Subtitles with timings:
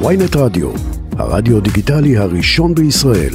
[0.00, 0.70] ויינט רדיו,
[1.18, 3.34] הרדיו דיגיטלי הראשון בישראל.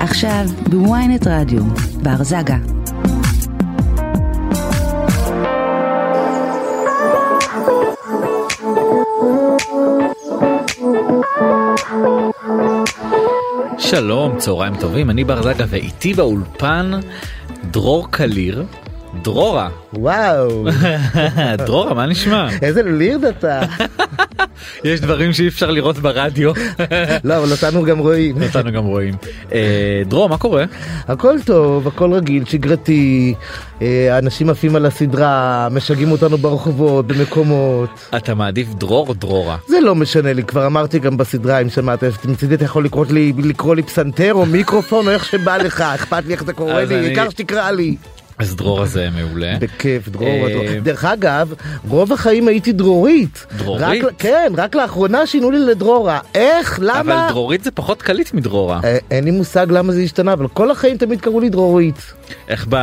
[0.00, 1.62] עכשיו בוויינט רדיו,
[2.02, 2.56] בר זגה.
[13.78, 16.90] שלום, צהריים טובים, אני בר זגה ואיתי באולפן
[17.70, 18.64] דרור קליר.
[19.22, 19.68] דרורה.
[19.92, 20.66] וואו,
[21.66, 22.48] דרורה, מה נשמע?
[22.62, 23.60] איזה לירד אתה.
[24.84, 26.52] יש דברים שאי אפשר לראות ברדיו.
[27.24, 28.42] לא, אבל אותנו גם רואים.
[28.42, 29.14] אותנו גם רואים.
[29.52, 30.64] אה, דרור, מה קורה?
[31.08, 33.34] הכל טוב, הכל רגיל, שגרתי.
[33.82, 37.90] אה, אנשים עפים על הסדרה, משגעים אותנו ברחובות, במקומות.
[38.16, 39.56] אתה מעדיף דרור או דרורה?
[39.68, 43.32] זה לא משנה לי, כבר אמרתי גם בסדרה, אם שמעת, מצידי אתה יכול לקרוא לי,
[43.38, 46.94] לקרוא לי פסנתר או מיקרופון או איך שבא לך, אכפת לי איך קורא אז לי,
[46.94, 47.96] העיקר שתקרא לי.
[48.38, 49.56] אז דרורה זה מעולה.
[49.60, 50.26] בכיף, דרור.
[50.28, 50.80] אה, דרור.
[50.82, 51.54] דרך אגב,
[51.88, 53.46] רוב החיים הייתי דרורית.
[53.58, 54.04] דרורית?
[54.18, 56.20] כן, רק לאחרונה שינו לי לדרורה.
[56.34, 56.78] איך?
[56.82, 57.00] למה?
[57.00, 58.80] אבל דרורית זה פחות קליט מדרורה.
[58.84, 62.14] אה, אין לי מושג למה זה השתנה, אבל כל החיים תמיד קראו לי דרורית.
[62.48, 62.74] איך ב...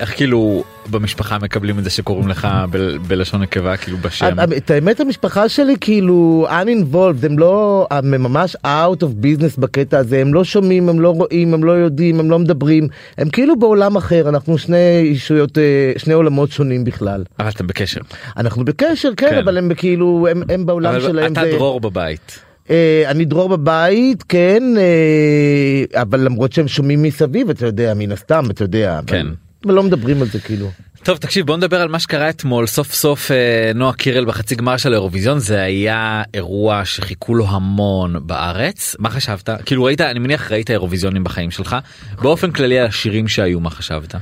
[0.00, 2.76] איך כאילו במשפחה מקבלים את זה שקוראים לך ב-
[3.08, 4.36] בלשון נקבה כאילו בשם?
[4.56, 10.20] את האמת המשפחה שלי כאילו uninvolved הם לא הם ממש out of business בקטע הזה
[10.20, 13.96] הם לא שומעים הם לא רואים הם לא יודעים הם לא מדברים הם כאילו בעולם
[13.96, 15.62] אחר אנחנו שני אישויות אה,
[15.96, 18.00] שני עולמות שונים בכלל אבל אתם בקשר.
[18.36, 19.38] אנחנו בקשר כן, כן.
[19.38, 22.38] אבל הם כאילו הם, הם בעולם שלהם אתה זה- דרור בבית.
[22.70, 28.50] אה, אני דרור בבית כן אה, אבל למרות שהם שומעים מסביב אתה יודע מן הסתם
[28.50, 29.26] אתה יודע כן.
[29.64, 30.70] אבל לא מדברים על זה כאילו.
[31.02, 34.76] טוב תקשיב בוא נדבר על מה שקרה אתמול סוף סוף אה, נועה קירל בחצי גמר
[34.76, 40.52] של האירוויזיון זה היה אירוע שחיכו לו המון בארץ מה חשבת כאילו ראית אני מניח
[40.52, 41.76] ראית אירוויזיונים בחיים שלך
[42.22, 44.14] באופן כללי על השירים שהיו מה חשבת.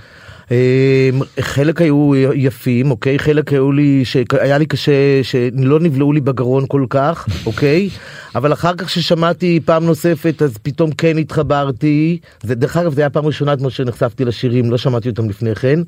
[0.51, 0.57] אמ,
[1.41, 3.19] חלק היו יפים אוקיי?
[3.19, 7.89] חלק היו לי שהיה לי קשה שלא נבלעו לי בגרון כל כך אוקיי?
[8.35, 12.19] אבל אחר כך ששמעתי פעם נוספת אז פתאום כן התחברתי.
[12.43, 15.81] זה דרך אגב זה היה פעם ראשונה כמו שנחשפתי לשירים לא שמעתי אותם לפני כן.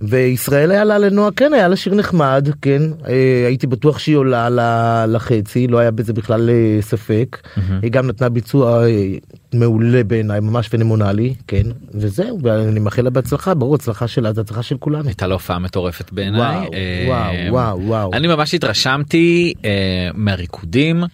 [0.00, 5.06] וישראל היה לה לנועה כן היה לה שיר נחמד כן אה, הייתי בטוח שהיא עולה
[5.06, 7.48] לחצי לא היה בזה בכלל אה, ספק
[7.82, 9.14] היא גם נתנה ביצוע אה,
[9.54, 11.62] מעולה בעיניי ממש פנומנלי כן
[11.94, 15.08] וזהו ואני מאחל לה בהצלחה ברור הצלחה שלה זה הצלחה של כולנו.
[15.08, 16.56] הייתה לו הופעה מטורפת בעיניי.
[16.56, 16.70] וואו,
[17.06, 18.10] וואו, וואו, וואו.
[18.12, 19.70] אני ממש התרשמתי אה,
[20.14, 21.04] מהריקודים.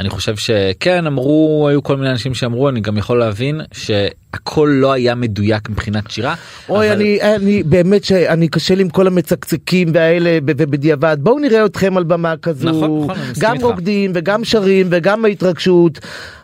[0.00, 4.92] אני חושב שכן אמרו היו כל מיני אנשים שאמרו אני גם יכול להבין שהכל לא
[4.92, 6.34] היה מדויק מבחינת שירה.
[6.68, 11.64] אוי אבל- אני אני באמת שאני קשה לי עם כל המצקצקים והאלה ובדיעבד בואו נראה
[11.64, 13.56] אתכם על במה כזו נכון, נכון, גם.
[13.62, 15.98] רוקדים וגם שרים וגם ההתרגשות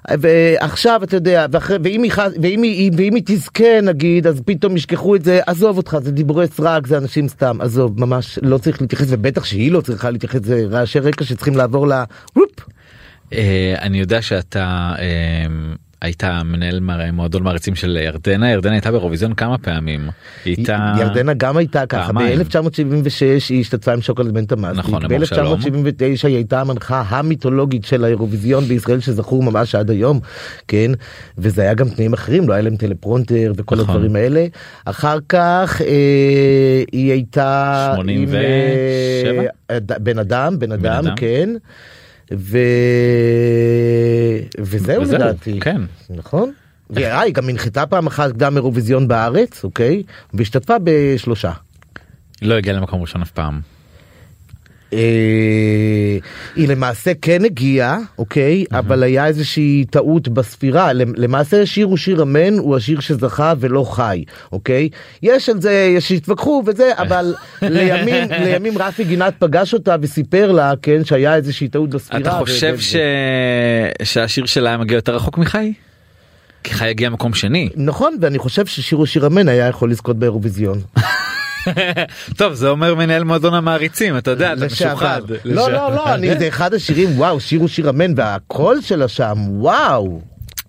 [0.09, 5.17] ועכשיו אתה יודע ואחרי, ואם, היא, ואם, היא, ואם היא תזכה נגיד אז פתאום ישכחו
[5.17, 9.07] את זה עזוב אותך זה דיבורי סרק זה אנשים סתם עזוב ממש לא צריך להתייחס
[9.09, 11.93] ובטח שהיא לא צריכה להתייחס זה רעשי רקע שצריכים לעבור ל...
[12.37, 12.74] וופ.
[13.33, 15.47] אה, אני יודע שאתה אה,
[16.03, 16.81] היית מנהל
[17.12, 20.09] מועדון מעריצים של ירדנה ירדנה הייתה באירוויזיון כמה פעמים.
[20.45, 22.39] הייתה ירדנה גם הייתה ככה פעמיים.
[22.39, 22.47] ב-1976
[23.49, 24.79] היא השתתפה עם שוקולד בן תמאסטיק.
[24.85, 25.61] נכון, אמור שלום.
[25.61, 25.69] ב-1979
[26.27, 30.21] היא הייתה המנחה המיתולוגית של האירוויזיון בישראל שזכור ממש עד היום
[30.69, 30.91] כן
[31.39, 33.95] וזה היה גם תנאים אחרים לא היה להם טלפרומפטר וכל נכון.
[33.95, 34.47] הדברים האלה
[34.85, 35.87] אחר כך אה,
[36.93, 39.43] היא הייתה עם, 87?
[39.71, 41.17] אה, אד- בן אדם בן אדם אדם.
[41.17, 41.49] כן.
[42.33, 42.59] ו...
[44.59, 45.81] וזהו וזהו, לדעתי כן.
[46.11, 46.53] נכון.
[46.97, 50.03] אה, היא גם הנחתה פעם אחת קדם אירוויזיון בארץ אוקיי
[50.35, 51.53] והשתתפה בשלושה.
[52.43, 53.61] לא הגיע למקום ראשון אף פעם.
[54.93, 54.99] אה,
[56.56, 62.22] היא למעשה כן הגיעה אוקיי אבל היה איזושהי טעות בספירה למ- למעשה השיר הוא שיר
[62.22, 64.89] אמן הוא השיר שזכה ולא חי אוקיי
[65.23, 70.73] יש על זה יש שהתווכחו וזה אבל לימים לימים רפי גינת פגש אותה וסיפר לה
[70.83, 72.21] כן שהיה איזושהי טעות בספירה.
[72.21, 72.97] אתה חושב ש...
[74.03, 75.73] שהשיר שלה היה מגיע יותר רחוק מחי?
[76.65, 77.69] כי חי הגיע מקום שני.
[77.77, 80.81] נכון ואני חושב ששיר הוא שיר אמן היה יכול לזכות באירוויזיון.
[82.38, 84.66] טוב זה אומר מנהל מועדון המעריצים אתה יודע אתה.
[84.66, 85.22] משוחד.
[85.44, 89.34] לא לא לא אני זה אחד השירים וואו שיר הוא שיר אמן והקול שלה שם
[89.49, 90.20] וואו.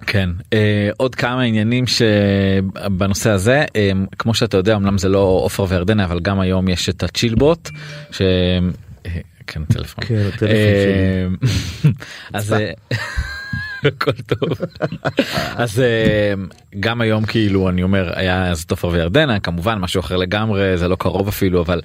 [0.07, 5.65] כן אה, עוד כמה עניינים שבנושא הזה אה, כמו שאתה יודע אמנם זה לא עופר
[5.69, 7.69] וירדנה אבל גם היום יש את הצ'ילבוט.
[8.12, 8.21] ש...
[9.06, 9.12] אה,
[9.47, 10.06] כן טלפון.
[10.06, 11.27] כן, הטלפון אה,
[12.33, 12.56] אז
[13.86, 14.50] הכל טוב.
[15.56, 16.34] אז אה,
[16.80, 20.88] גם היום כאילו אני אומר היה אז את עופר וירדנה כמובן משהו אחר לגמרי זה
[20.88, 21.82] לא קרוב אפילו אבל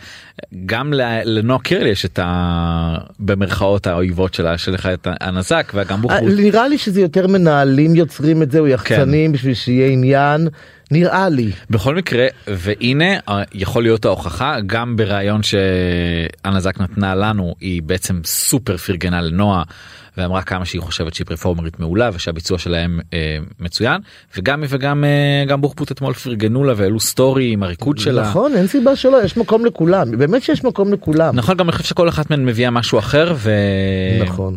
[0.67, 0.93] גם
[1.25, 2.99] לנועה קירל יש את ה...
[3.19, 6.33] במרכאות האויבות שלה שלך את הנזק וגם אה, בוחבוט.
[6.37, 10.49] נראה לי שזה יותר מנהלים יוצרים את זה או יחצנים בשביל שיהיה עניין.
[10.91, 11.51] נראה לי.
[11.71, 18.21] בכל מקרה והנה אה, יכול להיות ההוכחה גם בריאיון שאנה זק נתנה לנו היא בעצם
[18.25, 19.63] סופר פרגנה לנועה
[20.17, 24.01] ואמרה כמה שהיא חושבת שהיא פרפורמרית מעולה ושהביצוע שלהם אה, מצוין
[24.37, 28.23] וגם היא וגם אה, גם בוחבוט אתמול פרגנו לה והעלו סטורי עם הריקוד שלה.
[28.23, 31.37] נכון, אין סיבה שלא, יש מקום לכולם, באמת שיש מקום לכולם.
[31.37, 33.51] נכון גם אני חושב שכל אחת מהן מביאה משהו אחר ו...
[34.23, 34.57] נכון.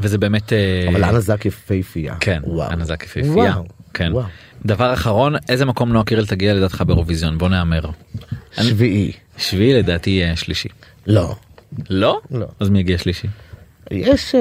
[0.00, 2.14] וזה באמת אה, אבל אנה זק יפהפייה.
[2.20, 2.70] כן וואו.
[2.70, 3.32] אנה זק יפהפייה.
[3.34, 3.64] וואו.
[3.94, 4.12] כן.
[4.12, 4.24] וואו.
[4.66, 7.80] דבר אחרון איזה מקום נועה קירל תגיע לדעתך באירוויזיון בוא נהמר.
[8.58, 9.12] אני- שביעי.
[9.38, 10.68] שביעי לדעתי אה, שלישי.
[11.06, 11.34] לא.
[11.90, 12.20] לא?
[12.30, 12.46] לא.
[12.60, 13.28] אז מי יגיע שלישי?
[13.90, 14.40] יש אה,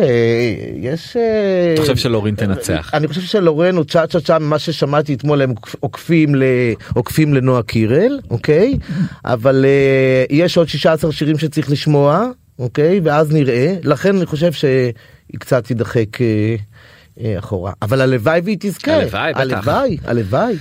[0.76, 2.90] יש אה, אתה חושב שלורין תנצח?
[2.94, 6.44] אני חושב שלורן או צ'ה צ'ה צ'ה ממה ששמעתי אתמול הם עוקפים ל...
[6.94, 8.78] עוקפים לנועה קירל אוקיי
[9.26, 14.94] אבל אה, יש עוד 16 שירים שצריך לשמוע אוקיי ואז נראה לכן אני חושב שהיא
[15.40, 16.56] קצת תידחק אה,
[17.22, 19.32] אה, אחורה אבל הלוואי והיא תזכה הלוואי.
[19.36, 20.56] הלוואי הלוואי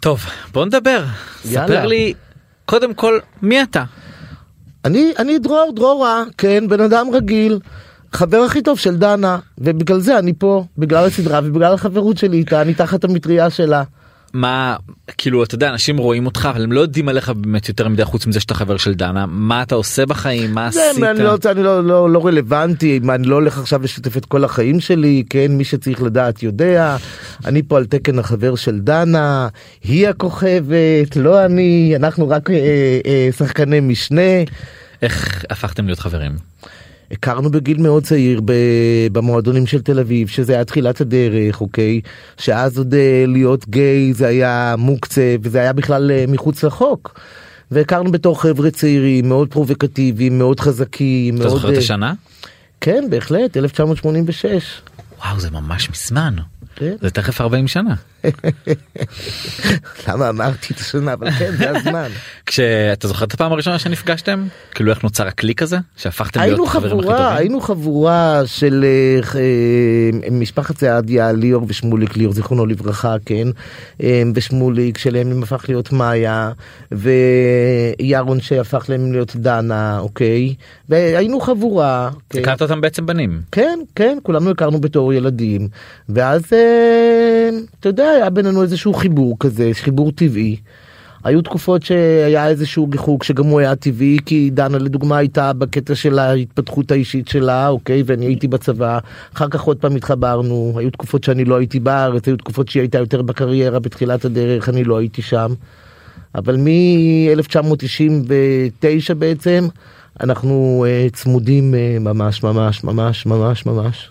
[0.00, 0.20] טוב
[0.52, 1.04] בוא נדבר.
[1.44, 1.66] יאללה.
[1.66, 2.14] ספר לי
[2.64, 3.84] קודם כל מי אתה?
[4.84, 7.58] אני אני דרור דרורה כן בן אדם רגיל.
[8.12, 12.62] חבר הכי טוב של דנה ובגלל זה אני פה בגלל הסדרה ובגלל החברות שלי איתה
[12.62, 13.82] אני תחת המטריה שלה.
[14.32, 14.76] מה
[15.18, 18.26] כאילו אתה יודע אנשים רואים אותך אבל הם לא יודעים עליך באמת יותר מדי חוץ
[18.26, 21.02] מזה שאתה חבר של דנה מה אתה עושה בחיים מה זה עשית.
[21.04, 24.24] אני לא, רוצה- אני לא, לא, לא רלוונטי מה, אני לא הולך עכשיו לשתף את
[24.24, 26.96] כל החיים שלי כן מי שצריך לדעת יודע
[27.44, 29.48] אני פה על תקן החבר של דנה
[29.84, 32.56] היא הכוכבת לא אני אנחנו רק אה,
[33.06, 34.22] אה, שחקני משנה
[35.02, 36.32] איך הפכתם להיות חברים?
[37.10, 38.40] הכרנו בגיל מאוד צעיר
[39.12, 42.00] במועדונים של תל אביב שזה היה תחילת הדרך אוקיי
[42.36, 47.20] שאז עוד אה, להיות גיי זה היה מוקצה וזה היה בכלל אה, מחוץ לחוק.
[47.70, 52.12] והכרנו בתור חבר'ה צעירים מאוד פרובוקטיביים מאוד חזקים אתה זוכר את אה, השנה?
[52.80, 54.80] כן בהחלט 1986
[55.24, 56.34] וואו זה ממש מזמן.
[56.76, 56.94] כן.
[57.00, 57.94] זה תכף 40 שנה.
[60.08, 62.08] למה אמרתי את השנה אבל כן זה הזמן
[62.46, 64.46] כשאתה זוכר את הפעם הראשונה שנפגשתם?
[64.74, 65.78] כאילו איך נוצר הקליק הזה?
[65.96, 67.36] שהפכתם להיות החברים הכי טובים?
[67.36, 73.48] היינו חבורה של אה, אה, משפחת סעדיה ליאור ושמוליק ליאור זיכרונו לברכה כן
[74.02, 76.52] אה, ושמוליק שלהם הפך להיות מאיה
[76.92, 80.54] וירון שהפך להם להיות דנה אוקיי
[80.88, 82.10] והיינו חבורה.
[82.30, 82.38] כן.
[82.38, 83.40] הכרת אותם בעצם בנים.
[83.52, 85.68] כן כן כולנו הכרנו בתור ילדים
[86.08, 86.42] ואז
[87.80, 90.56] אתה יודע היה בינינו איזשהו חיבור כזה חיבור טבעי.
[91.24, 96.18] היו תקופות שהיה איזשהו גיחוק שגם הוא היה טבעי כי דנה לדוגמה הייתה בקטע של
[96.18, 98.98] ההתפתחות האישית שלה אוקיי ואני הייתי בצבא
[99.34, 102.98] אחר כך עוד פעם התחברנו היו תקופות שאני לא הייתי בארץ היו תקופות שהיא הייתה
[102.98, 105.54] יותר בקריירה בתחילת הדרך אני לא הייתי שם.
[106.34, 109.66] אבל מ-1999 בעצם
[110.20, 114.10] אנחנו uh, צמודים uh, ממש ממש ממש ממש ממש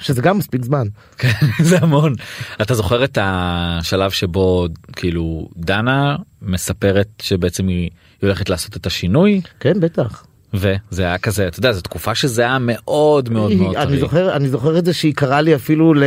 [0.00, 0.86] שזה גם מספיק זמן.
[1.18, 1.32] כן,
[1.68, 2.14] זה המון.
[2.62, 7.90] אתה זוכר את השלב שבו כאילו דנה מספרת שבעצם היא
[8.22, 10.24] היא הולכת לעשות את השינוי כן בטח.
[10.54, 14.00] וזה היה כזה אתה יודע זו תקופה שזה היה מאוד מאוד מאוד אני טרי.
[14.00, 16.02] זוכר אני זוכר את זה שהיא קראה לי אפילו ל...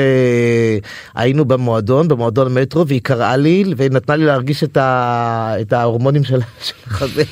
[1.15, 5.53] היינו במועדון במועדון מטרו והיא קראה לי ונתנה לי להרגיש את, ה...
[5.61, 7.23] את ההורמונים של של החזה.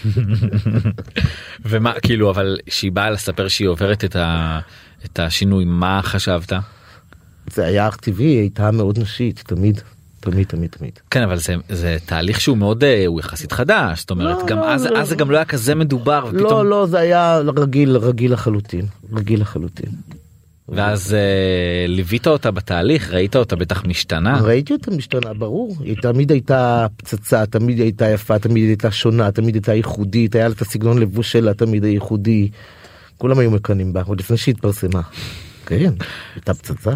[1.69, 4.59] ומה כאילו אבל שהיא באה לספר שהיא עוברת את, ה,
[5.05, 6.53] את השינוי מה חשבת?
[7.53, 9.81] זה היה אך טבעי היא הייתה מאוד נשית תמיד
[10.31, 10.91] תמיד תמיד תמיד.
[11.09, 14.57] כן אבל זה זה תהליך שהוא מאוד אה, הוא יחסית חדש זאת אומרת לא, גם
[14.57, 14.99] לא, אז לא.
[14.99, 18.85] אז זה גם לא היה כזה מדובר ופתאום לא לא זה היה רגיל רגיל לחלוטין
[19.13, 19.89] רגיל לחלוטין.
[20.71, 26.31] ואז אה, ליווית אותה בתהליך ראית אותה בטח משתנה ראיתי אותה משתנה ברור היא תמיד
[26.31, 30.97] הייתה פצצה תמיד הייתה יפה תמיד הייתה שונה תמיד הייתה ייחודית היה לה את הסגנון
[30.97, 32.49] לבוש שלה תמיד הייחודי.
[33.17, 35.01] כולם היו מקנאים בה עוד לפני שהתפרסמה.
[35.65, 35.93] כן
[36.35, 36.95] הייתה פצצה.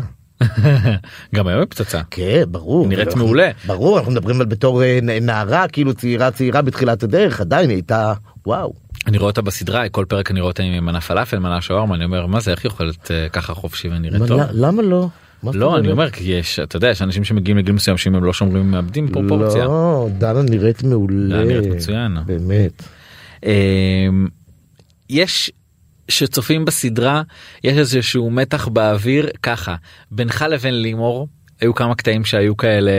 [1.35, 2.01] גם היום היא פצצה.
[2.11, 2.87] כן ברור.
[2.87, 3.49] נראית אנחנו- מעולה.
[3.65, 8.13] ברור אנחנו מדברים על בתור אה, נערה כאילו צעירה צעירה בתחילת הדרך עדיין היא הייתה
[8.45, 8.73] וואו.
[9.07, 12.05] אני רואה אותה בסדרה כל פרק אני רואה אותה עם מנה פלאפל מנה שווארמה אני
[12.05, 14.41] אומר מה זה איך היא אוכלת אה, ככה חופשי ונראית טוב.
[14.51, 15.07] למה לא?
[15.53, 15.91] לא אני?
[15.91, 19.07] אומר כי יש אתה יודע יש אנשים שמגיעים לגיל מסוים שאם הם לא שומרים מאבדים
[19.11, 19.63] פרופורציה.
[19.65, 21.35] לא דנה נראית מעולה.
[21.35, 22.17] דנה נראית מצוין.
[22.25, 22.83] באמת.
[23.45, 24.27] אמ,
[25.09, 25.51] יש
[26.09, 27.21] שצופים בסדרה
[27.63, 29.75] יש איזשהו מתח באוויר ככה
[30.11, 31.27] בינך לבין לימור
[31.63, 32.91] היו כמה קטעים שהיו כאלה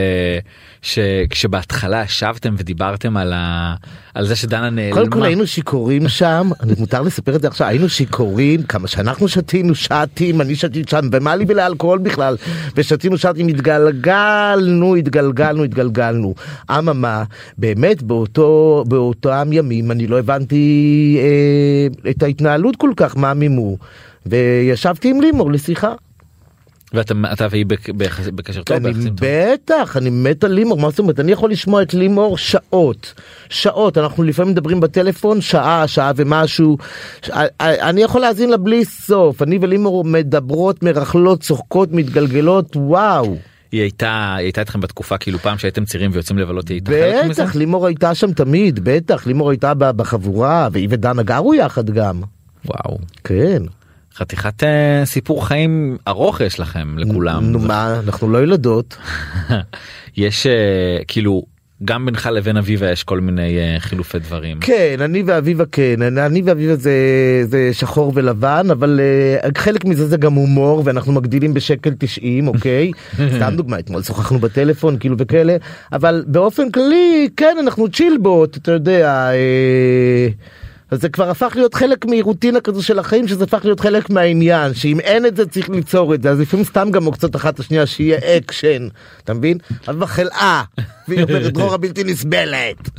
[0.82, 3.74] שכשבהתחלה ישבתם ודיברתם על, ה...
[4.14, 4.94] על זה שדנה נעלמה.
[4.94, 9.28] קודם כל היינו שיכורים שם, אני מותר לספר את זה עכשיו, היינו שיכורים, כמה שאנחנו
[9.28, 12.36] שתינו שטים, אני שתיתי שם, ומה לי ולאלכוהול בכלל,
[12.76, 16.34] ושתינו שטים, התגלגלנו, התגלגלנו, התגלגלנו.
[16.70, 17.24] אממה,
[17.58, 23.76] באמת באותו, באותם ימים אני לא הבנתי אה, את ההתנהלות כל כך, מה מימו,
[24.26, 25.92] וישבתי עם לימור לשיחה.
[26.94, 27.66] ואתה אתה והיא
[28.34, 28.76] בקשר טוב?
[28.76, 29.28] אני ביחסים טוב?
[29.28, 31.20] בטח, אני מת על לימור, מה זאת אומרת?
[31.20, 33.14] אני יכול לשמוע את לימור שעות,
[33.48, 36.78] שעות, אנחנו לפעמים מדברים בטלפון שעה, שעה ומשהו,
[37.22, 43.36] ש- אני יכול להאזין לה בלי סוף, אני ולימור מדברות, מרכלות, צוחקות, מתגלגלות, וואו.
[43.72, 47.30] היא הייתה היא הייתה איתכם בתקופה כאילו פעם שהייתם צעירים ויוצאים לבלות היא הייתה חלק
[47.30, 47.42] מזה?
[47.44, 52.20] בטח, לימור הייתה שם תמיד, בטח, לימור הייתה בחבורה, והיא ודנה גרו יחד גם,
[52.66, 52.98] וואו.
[53.24, 53.62] כן.
[54.16, 57.44] חתיכת אה, סיפור חיים ארוך יש לכם לכולם.
[57.44, 58.96] נו מה, אנחנו לא ילדות.
[60.16, 61.42] יש אה, כאילו
[61.84, 64.60] גם בינך לבין אביבה יש כל מיני אה, חילופי דברים.
[64.60, 66.92] כן, אני ואביבה כן, אני ואביבה זה,
[67.44, 69.00] זה שחור ולבן, אבל
[69.44, 72.90] uh, חלק מזה זה גם הומור, ואנחנו מגדילים בשקל 90, אוקיי?
[73.36, 75.56] סתם דוגמא, אתמול שוחחנו בטלפון, כאילו וכאלה,
[75.92, 80.28] אבל באופן כללי, כן, אנחנו צ'ילבוט, אתה יודע, אה,
[80.94, 84.74] אז זה כבר הפך להיות חלק מרוטינה כזו של החיים, שזה הפך להיות חלק מהעניין,
[84.74, 87.86] שאם אין את זה צריך ליצור את זה, אז לפעמים סתם גם עוקצות אחת השנייה
[87.86, 88.88] שיהיה אקשן,
[89.24, 89.58] אתה מבין?
[89.86, 90.62] אז בחלאה,
[91.08, 92.90] והיא אומרת דרורה בלתי נסבלת.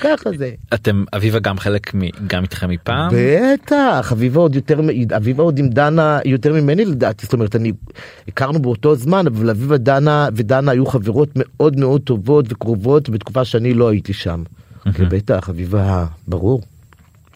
[0.00, 0.50] ככה זה.
[0.74, 3.10] אתם אביבה גם חלק מ- גם איתכם מפעם?
[3.14, 4.80] בטח, אביבה עוד יותר,
[5.16, 7.72] אביבה עוד עם דנה יותר ממני לדעתי, זאת אומרת, אני,
[8.28, 13.74] הכרנו באותו זמן, אבל אביבה דנה ודנה היו חברות מאוד מאוד טובות וקרובות בתקופה שאני
[13.74, 14.42] לא הייתי שם.
[14.94, 16.62] כן, בטח, אביבה, ברור.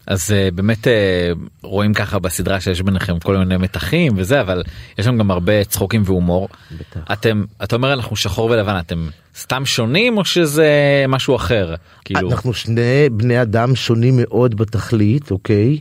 [0.07, 1.33] אז אה, באמת אה,
[1.63, 4.63] רואים ככה בסדרה שיש ביניכם כל מיני מתחים וזה אבל
[4.99, 6.49] יש שם גם הרבה צחוקים והומור.
[6.81, 7.01] בטח.
[7.13, 9.09] אתם אתה אומר אנחנו שחור ולבן אתם
[9.39, 10.69] סתם שונים או שזה
[11.09, 11.75] משהו אחר
[12.05, 15.79] כאילו אנחנו שני בני אדם שונים מאוד בתכלית, אוקיי?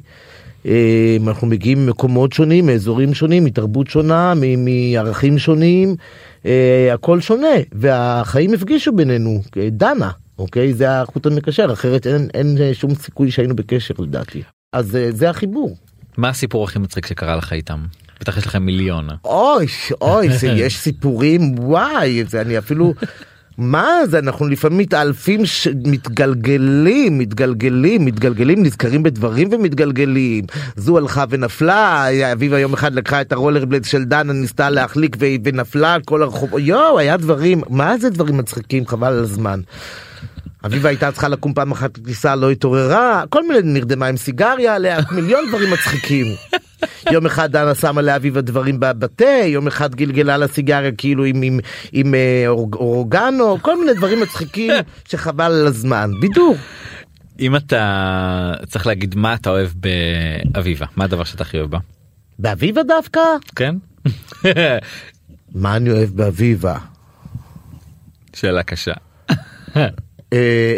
[0.66, 5.96] אה, אנחנו מגיעים ממקומות שונים, מאזורים שונים, מתרבות שונה, מערכים שונים,
[6.94, 9.42] הכל שונה, והחיים הפגישו בינינו,
[9.72, 10.74] דנה, אוקיי?
[10.74, 14.44] זה החוט המקשר, אחרת אין, אין אה, שום סיכוי שהיינו בקשר לדעתי.
[14.74, 15.78] אז אה, זה החיבור.
[16.18, 17.86] מה הסיפור הכי מצחיק שקרה לך איתם?
[18.22, 19.08] בטח יש לכם מיליון.
[19.26, 19.66] אוי,
[20.02, 22.94] אוי, יש סיפורים, וואי, זה אני אפילו...
[23.58, 25.68] מה זה, אנחנו לפעמים מתעלפים, ש...
[25.86, 30.46] מתגלגלים, מתגלגלים, נזכרים בדברים ומתגלגלים.
[30.76, 35.26] זו הלכה ונפלה, אביבה יום אחד לקחה את הרולר בלד של דנה, ניסתה להחליק ו...
[35.44, 39.60] ונפלה כל הרחוב, יואו, היה דברים, מה זה דברים מצחיקים, חבל על הזמן.
[40.66, 45.00] אביבה הייתה צריכה לקום פעם אחת לכניסה, לא התעוררה, כל מיני נרדמה עם סיגריה עליה,
[45.12, 46.26] מיליון דברים מצחיקים.
[47.12, 51.60] יום אחד דנה שמה לאביבה דברים בתה, יום אחד גלגלה לה סיגריה כאילו עם, עם,
[51.92, 54.72] עם אה, אורג- אורגנו, כל מיני דברים מצחיקים
[55.10, 56.12] שחבל על הזמן.
[56.22, 56.56] בידור.
[57.40, 61.78] אם אתה צריך להגיד מה אתה אוהב באביבה מה הדבר שאתה הכי אוהב בה
[62.40, 63.22] באביבה דווקא?
[63.56, 63.76] כן
[65.56, 66.78] מה אני אוהב באביבה?
[68.36, 68.94] שאלה קשה.
[69.76, 69.88] אה,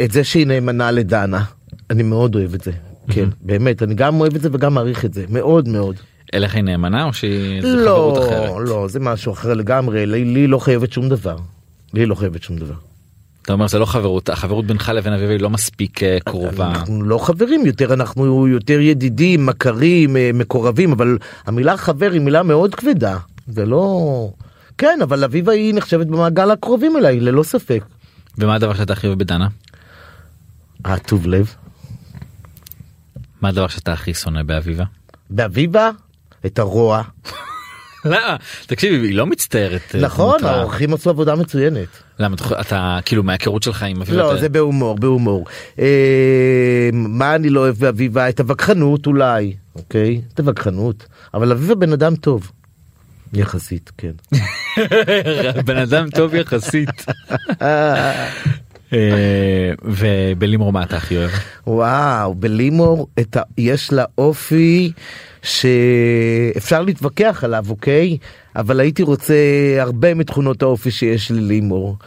[0.06, 1.44] את זה שהיא נאמנה לדנה.
[1.90, 2.72] אני מאוד אוהב את זה.
[3.10, 5.96] כן, באמת, אני גם אוהב את זה וגם מעריך את זה, מאוד מאוד.
[6.34, 8.68] אליך היא נאמנה או שהיא זו חברות לא, אחרת?
[8.68, 11.38] לא, זה משהו אחר לגמרי, לי, לי לא חייבת שום דבר.
[11.94, 12.76] לי לא חייבת שום דבר.
[13.42, 16.68] אתה אומר זה לא חברות החברות בינך לבין אביבה היא לא מספיק אה, קרובה.
[16.68, 22.44] אנחנו לא חברים יותר, אנחנו יותר ידידים, מכרים, אה, מקורבים, אבל המילה חבר היא מילה
[22.44, 23.18] מאוד כבדה.
[23.48, 24.30] זה לא...
[24.78, 27.84] כן, אבל אביבה היא נחשבת במעגל הקרובים אליי, ללא ספק.
[28.38, 29.48] ומה הדבר שאתה הכי אוהב בדנה?
[30.86, 31.56] הטוב לב.
[33.46, 34.84] מה הדבר שאתה הכי שונא באביבה?
[35.30, 35.90] באביבה,
[36.46, 37.02] את הרוע.
[38.06, 38.18] לא,
[38.66, 39.82] תקשיב היא לא מצטערת.
[39.96, 40.44] אה, נכון.
[40.44, 41.88] האורחים עשו עבודה מצוינת.
[42.20, 44.18] למה אתה- כאילו מההיכרות שלך עם אביבה?
[44.18, 45.46] לא, זה בהומור, בהומור.
[45.80, 48.30] אה, מה אני לא אוהב באביבה?
[48.30, 50.22] את הווכחנות אולי, אוקיי?
[50.34, 51.06] את הווכחנות.
[51.34, 52.52] אבל אביבה בן אדם טוב.
[53.34, 54.12] יחסית, כן.
[55.66, 56.90] בן אדם טוב יחסית.
[58.96, 61.32] אה, ובלימור מה אתה הכי אוהב?
[61.68, 63.40] וואו, בלימור ה...
[63.58, 64.92] יש לה אופי
[65.42, 68.18] שאפשר להתווכח עליו, אוקיי?
[68.56, 69.36] אבל הייתי רוצה
[69.80, 71.98] הרבה מתכונות האופי שיש ללימור.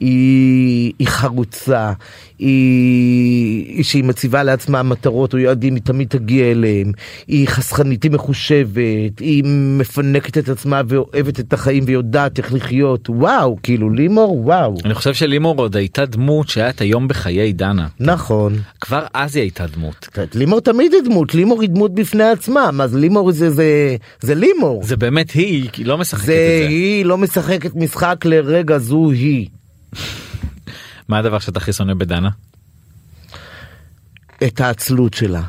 [0.00, 1.92] היא, היא חרוצה,
[2.38, 6.92] היא, שהיא מציבה לעצמה מטרות או יעדים, היא תמיד תגיע אליהם.
[7.28, 9.44] היא חסכנית, היא מחושבת, היא
[9.78, 13.10] מפנקת את עצמה ואוהבת את החיים ויודעת איך לחיות.
[13.10, 14.74] וואו, כאילו לימור, וואו.
[14.84, 17.86] אני חושב שלימור עוד הייתה דמות שהיה את היום בחיי דנה.
[18.00, 18.56] נכון.
[18.80, 20.08] כבר אז היא הייתה דמות.
[20.34, 24.34] לימור תמיד היא דמות, לימור היא דמות בפני עצמה, מה זה לימור זה זה זה
[24.34, 24.82] לימור.
[24.84, 26.68] זה באמת היא, היא לא משחקת זה את זה.
[26.68, 29.46] היא לא משחקת משחק לרגע, זו היא.
[31.08, 32.28] מה הדבר שאתה הכי שונא בדנה?
[34.44, 35.42] את העצלות שלה.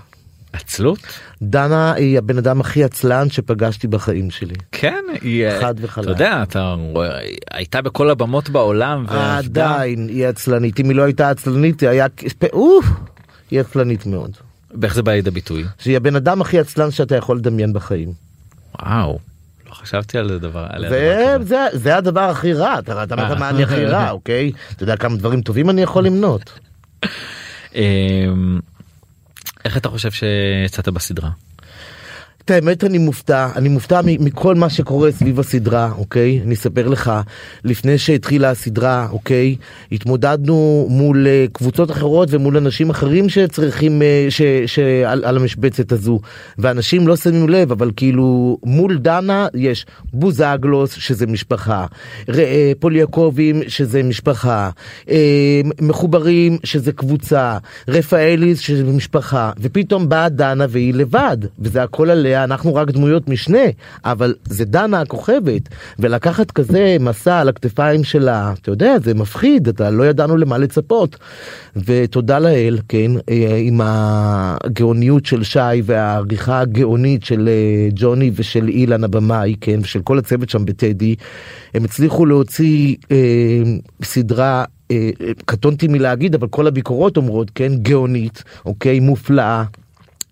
[0.54, 1.00] עצלות?
[1.42, 4.56] דנה היא הבן אדם הכי עצלן שפגשתי בחיים שלי.
[4.72, 5.60] כן, היא...
[5.62, 6.04] חד וחלק.
[6.04, 7.20] אתה יודע, אתה רואה,
[7.52, 9.06] הייתה בכל הבמות בעולם.
[9.10, 12.06] עדיין היא עצלנית, אם היא לא הייתה עצלנית, היא היה...
[12.54, 12.86] אוף,
[13.52, 14.32] היא עצלנית מאוד.
[14.82, 15.64] ואיך זה בא לידי ביטוי?
[15.80, 18.14] שהיא הבן אדם הכי עצלן שאתה יכול לדמיין בחיים.
[18.82, 19.20] וואו.
[19.70, 20.68] לא חשבתי על זה דבר.
[20.70, 21.48] על זה, הדבר כזה.
[21.48, 24.52] זה, זה הדבר הכי רע, אתה אמרת מה אני הכי רע, אוקיי?
[24.76, 26.60] אתה יודע כמה דברים טובים אני יכול למנות.
[27.76, 28.60] אמ,
[29.66, 31.30] איך אתה חושב שיצאת בסדרה?
[32.50, 36.42] את האמת אני מופתע, אני מופתע מכל מה שקורה סביב הסדרה, אוקיי?
[36.46, 37.12] אני אספר לך,
[37.64, 39.56] לפני שהתחילה הסדרה, אוקיי?
[39.92, 45.92] התמודדנו מול אה, קבוצות אחרות ומול אנשים אחרים שצריכים, אה, ש, ש, על, על המשבצת
[45.92, 46.20] הזו,
[46.58, 51.86] ואנשים לא שמים לב, אבל כאילו מול דנה יש בוזגלוס שזה משפחה,
[52.30, 54.70] אה, פוליאקובים שזה משפחה,
[55.82, 62.76] מחוברים שזה קבוצה, רפאליס שזה משפחה, ופתאום באה דנה והיא לבד, וזה הכל עליה, אנחנו
[62.76, 63.66] רק דמויות משנה,
[64.06, 65.62] אבל זה דנה הכוכבת,
[66.00, 71.18] ולקחת כזה מסע על הכתפיים שלה, אתה יודע, זה מפחיד, אתה לא ידענו למה לצפות.
[71.76, 79.04] ותודה לאל, כן, אה, עם הגאוניות של שי והעריכה הגאונית של אה, ג'וני ושל אילן
[79.04, 81.16] הבמאי, כן, ושל כל הצוות שם בטדי,
[81.74, 83.18] הם הצליחו להוציא אה,
[84.04, 85.10] סדרה אה,
[85.46, 89.64] קטונתי מלהגיד, אבל כל הביקורות אומרות, כן, גאונית, אוקיי, מופלאה.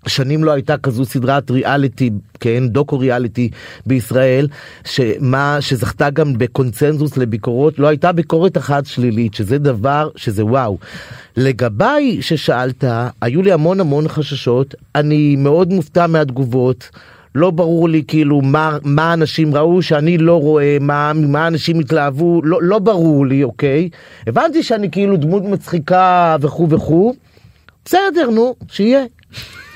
[0.08, 2.10] שנים לא הייתה כזו סדרת ריאליטי,
[2.40, 3.50] כן, דוקו ריאליטי
[3.86, 4.48] בישראל,
[4.86, 10.78] שמה שזכתה גם בקונצנזוס לביקורות, לא הייתה ביקורת אחת שלילית, שזה דבר, שזה וואו.
[11.38, 12.84] לגביי ששאלת,
[13.22, 16.90] היו לי המון המון חששות, אני מאוד מופתע מהתגובות.
[17.36, 22.42] לא ברור לי כאילו מה, מה אנשים ראו שאני לא רואה, מה, מה אנשים התלהבו,
[22.44, 23.90] לא, לא ברור לי, אוקיי?
[24.28, 27.14] הבנתי שאני כאילו דמות מצחיקה וכו' וכו',
[27.86, 29.04] בסדר, נו, שיהיה.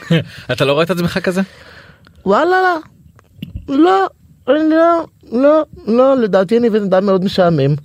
[0.51, 1.41] אתה לא רואה את עצמך כזה?
[2.25, 2.55] וואלה,
[3.69, 4.07] לא, לא,
[4.47, 7.75] לא, לא, לא, לדעתי אני בן אדם מאוד משעמם.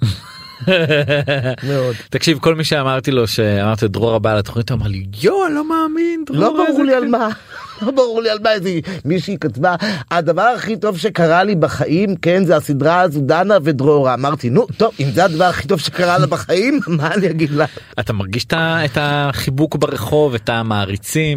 [1.68, 1.96] מאוד.
[2.10, 5.68] תקשיב כל מי שאמרתי לו שאמרתי לו דרור הבא הוא אמר לי יואו אני לא
[5.68, 7.28] מאמין דרור, לא ברור לי על כיף." מה,
[7.82, 8.70] לא ברור לי על מה איזה
[9.04, 9.74] מישהי כתבה,
[10.10, 14.14] הדבר הכי טוב שקרה לי בחיים, כן, זה הסדרה הזו דנה ודרורה.
[14.14, 17.64] אמרתי, נו, טוב, אם זה הדבר הכי טוב שקרה לה בחיים, מה אני אגיד לה?
[18.00, 21.36] אתה מרגיש את החיבוק ברחוב את המעריצים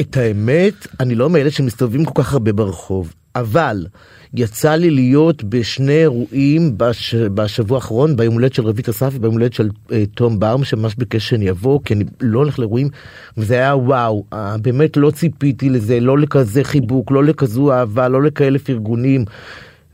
[0.00, 3.86] את האמת, אני לא מאלה שמסתובבים כל כך הרבה ברחוב, אבל
[4.34, 7.14] יצא לי להיות בשני אירועים בש...
[7.14, 11.28] בשבוע האחרון, ביום הולדת של רבית אסף וביום הולדת של אה, תום באום, שממש ביקש
[11.28, 12.88] שאני אבוא, כי אני לא הולך לאירועים,
[13.36, 18.22] וזה היה וואו, אה, באמת לא ציפיתי לזה, לא לכזה חיבוק, לא לכזו אהבה, לא
[18.22, 19.24] לכאלה פרגונים.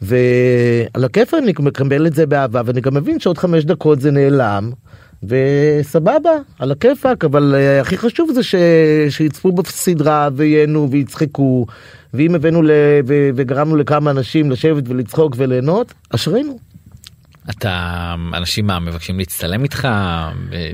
[0.02, 4.70] ועל הכיף אני מקבל את זה באהבה, ואני גם מבין שעוד חמש דקות זה נעלם,
[5.28, 8.54] וסבבה, על הכיפאק, אבל uh, הכי חשוב זה ש...
[9.08, 11.66] שיצפו בסדרה וייהנו ויצחקו,
[12.14, 12.70] ואם הבאנו ל...
[13.06, 13.30] ו...
[13.34, 16.58] וגרמנו לכמה אנשים לשבת ולצחוק וליהנות, אשרינו.
[17.50, 19.88] אתה אנשים מה מבקשים להצטלם איתך?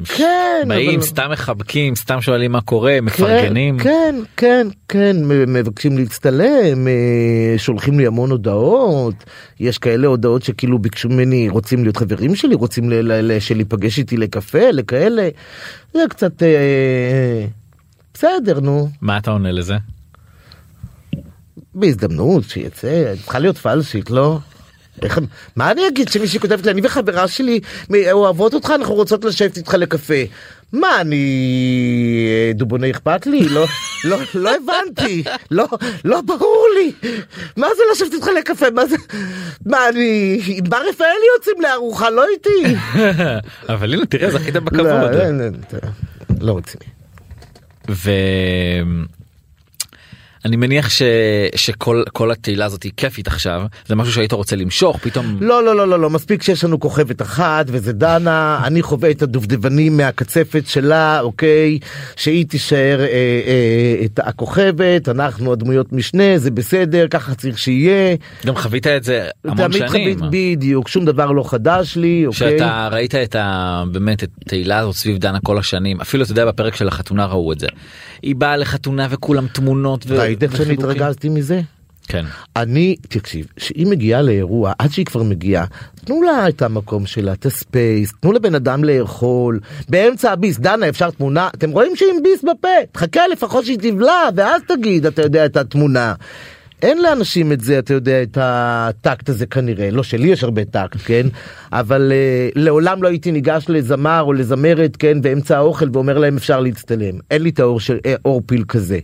[0.05, 3.79] כן, באים אבל- סתם מחבקים סתם שואלים מה קורה מפרגנים?
[3.79, 9.15] כן, כן, כן, מבקשים להצטלם, אה, שולחים לי המון הודעות,
[9.61, 12.91] יש כאלה הודעות שכאילו ביקשו ממני, רוצים להיות חברים שלי, רוצים
[13.41, 15.29] שלהיפגש איתי לקפה, לכאלה,
[15.93, 16.43] זה קצת...
[16.43, 17.47] אה,
[18.15, 19.77] בסדר, נו, מה אתה עונה לזה?
[21.75, 24.39] בהזדמנות שיצא, צריכה להיות פלשית, לא?
[25.03, 25.19] איך,
[25.57, 27.61] מה אני אגיד שמישהי כותבת לי, אני וחברה שלי
[28.13, 30.15] אוהבות אותך, אנחנו רוצות לשבת איתך לקפה.
[30.73, 33.49] מה, אני אה, דובוני אכפת לי?
[33.49, 33.67] לא,
[34.05, 35.67] לא, לא הבנתי, לא,
[36.05, 36.93] לא ברור לי.
[37.57, 38.71] מה זה לשבת איתך לקפה?
[38.71, 38.97] מה זה,
[39.67, 42.77] מה אני, עם בר רפאלי יוצאים לארוחה, לא איתי.
[43.73, 45.49] אבל הנה תראה זכית לא, בכבוד לא, לא,
[46.41, 46.85] לא רציני.
[50.45, 51.03] ואני מניח ש...
[51.57, 55.77] שכל כל התהילה הזאת היא כיפית עכשיו זה משהו שהיית רוצה למשוך פתאום לא לא
[55.77, 60.67] לא לא לא מספיק שיש לנו כוכבת אחת וזה דנה אני חווה את הדובדבנים מהקצפת
[60.67, 61.79] שלה אוקיי
[62.17, 68.17] שהיא תישאר אה, אה, את הכוכבת אנחנו הדמויות משנה זה בסדר ככה צריך שיהיה.
[68.47, 69.89] גם חווית את זה המון שנים.
[69.89, 72.39] חווית- בדיוק שום דבר לא חדש לי אוקיי.
[72.59, 73.85] שאתה ראית את ה...
[73.93, 77.53] באמת את תהילה הזאת סביב דנה כל השנים אפילו אתה יודע בפרק של החתונה ראו
[77.53, 77.67] את זה.
[78.23, 80.17] היא באה לחתונה וכולם תמונות ו...
[80.31, 80.75] ראית איך שאני.
[80.75, 81.61] התרגזתי מזה?
[82.09, 82.25] כן.
[82.57, 85.65] אני, תקשיב, שהיא מגיעה לאירוע, עד שהיא כבר מגיעה,
[86.05, 91.11] תנו לה את המקום שלה, את הספייס, תנו לבן אדם לאכול, באמצע הביס, דנה אפשר
[91.11, 95.47] תמונה, אתם רואים שהיא עם ביס בפה, תחכה לפחות שהיא תבלע, ואז תגיד, אתה יודע,
[95.47, 96.15] את התמונה.
[96.83, 100.99] אין לאנשים את זה, אתה יודע, את הטקט הזה כנראה, לא שלי יש הרבה טקט,
[101.05, 101.27] כן?
[101.73, 106.61] אבל uh, לעולם לא הייתי ניגש לזמר או לזמרת, כן, באמצע האוכל ואומר להם אפשר
[106.61, 107.15] להצטלם.
[107.31, 108.99] אין לי את האור של אה, אור פיל כזה,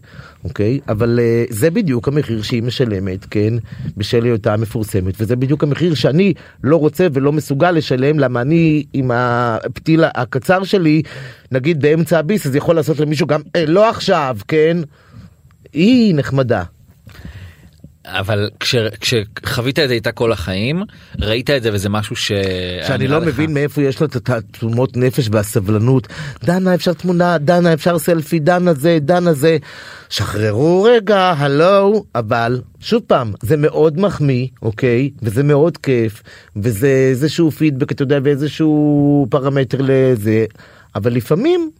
[0.45, 0.81] אוקיי?
[0.89, 3.55] אבל uh, זה בדיוק המחיר שהיא משלמת, כן?
[3.97, 6.33] בשל היותה המפורסמת, וזה בדיוק המחיר שאני
[6.65, 11.03] לא רוצה ולא מסוגל לשלם, למה אני עם הפתיל הקצר שלי,
[11.53, 14.77] נגיד באמצע הביס, אז יכול לעשות למישהו גם, אה, לא עכשיו, כן?
[15.73, 16.62] היא נחמדה.
[18.07, 20.83] אבל כש, כשחווית את זה איתה כל החיים
[21.21, 22.33] ראית את זה וזה משהו ש...
[22.87, 26.09] שאני לא מבין מאיפה יש לו את התמונות נפש והסבלנות.
[26.45, 29.57] דנה אפשר תמונה, דנה אפשר סלפי, דנה זה, דנה זה.
[30.09, 35.11] שחררו רגע, הלו, אבל שוב פעם, זה מאוד מחמיא, אוקיי?
[35.23, 36.23] וזה מאוד כיף,
[36.57, 40.45] וזה איזשהו פידבק, אתה יודע, ואיזשהו פרמטר לזה,
[40.95, 41.71] אבל לפעמים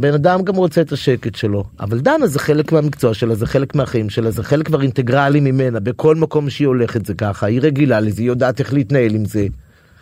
[0.00, 3.74] בן אדם גם רוצה את השקט שלו, אבל דנה זה חלק מהמקצוע שלה, זה חלק
[3.74, 8.00] מהחיים שלה, זה חלק כבר אינטגרלי ממנה, בכל מקום שהיא הולכת זה ככה, היא רגילה
[8.00, 9.46] לזה, היא יודעת איך להתנהל עם זה.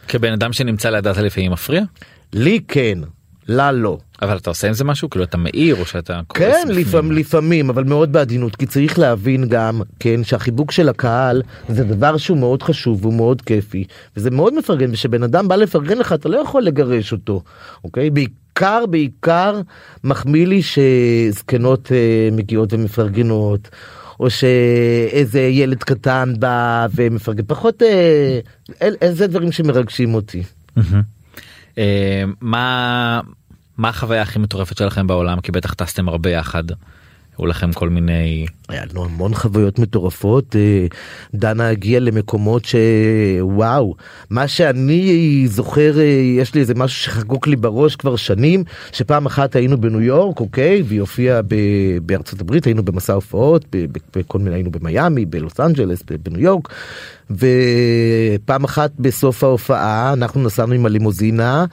[0.08, 1.82] כבן אדם שנמצא לידה לפעמים מפריע?
[2.32, 2.98] לי כן,
[3.48, 3.98] לה לא.
[4.22, 7.84] אבל אתה עושה עם זה משהו כאילו אתה מעיר או שאתה כן לפעמים לפעמים אבל
[7.84, 13.04] מאוד בעדינות כי צריך להבין גם כן שהחיבוק של הקהל זה דבר שהוא מאוד חשוב
[13.04, 13.84] הוא מאוד כיפי
[14.16, 17.42] וזה מאוד מפרגן ושבן אדם בא לפרגן לך אתה לא יכול לגרש אותו
[17.84, 18.10] אוקיי
[18.58, 19.60] בעיקר בעיקר
[20.04, 23.68] מחמיא לי שזקנות אה, מגיעות ומפרגנות.
[24.20, 28.40] או שאיזה ילד קטן בא ומפרגן פחות אה,
[28.80, 30.42] איזה דברים שמרגשים אותי.
[31.78, 33.20] אה, מה
[33.76, 36.64] מה החוויה הכי מטורפת שלכם בעולם כי בטח טסתם הרבה יחד.
[37.38, 40.86] היו לכם כל מיני היה לנו המון חוויות מטורפות אה,
[41.34, 43.94] דנה הגיעה למקומות שוואו
[44.30, 46.04] מה שאני זוכר אה,
[46.38, 50.82] יש לי איזה משהו שחקוק לי בראש כבר שנים שפעם אחת היינו בניו יורק אוקיי?
[50.86, 51.40] והיא הופיעה
[52.02, 53.64] בארצות הברית היינו במסע הופעות
[54.16, 56.68] בכל מיני היינו במיאמי בלוס אנג'לס בניו יורק
[57.30, 61.64] ופעם אחת בסוף ההופעה אנחנו נסענו עם הלימוזינה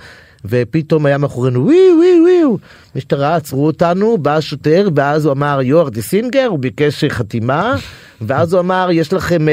[0.45, 2.57] ופתאום היה מאחורינו ווי ווי ווי
[2.95, 7.75] משטרה עצרו אותנו בא השוטר ואז הוא אמר you're the singer הוא ביקש חתימה
[8.21, 9.45] ואז הוא אמר יש לכם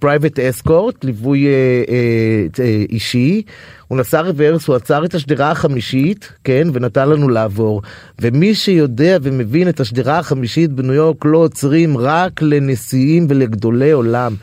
[0.00, 2.60] private אה, escort ליווי אה, אה, אה,
[2.92, 3.42] אישי
[3.88, 7.82] הוא נסע רוורס, הוא עצר את השדרה החמישית, כן, ונתן לנו לעבור.
[8.20, 14.34] ומי שיודע ומבין את השדרה החמישית בניו יורק לא עוצרים רק לנשיאים ולגדולי עולם.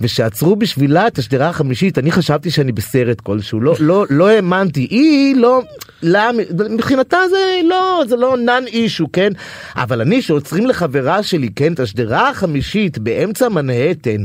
[0.00, 5.36] ושעצרו בשבילה את השדרה החמישית, אני חשבתי שאני בסרט כלשהו, לא, לא, לא האמנתי, היא
[5.36, 5.62] לא,
[6.02, 6.20] לא,
[6.70, 9.32] מבחינתה זה לא, זה לא נאן אישו, כן?
[9.76, 14.24] אבל אני שעוצרים לחברה שלי, כן, את השדרה החמישית באמצע מנהטן.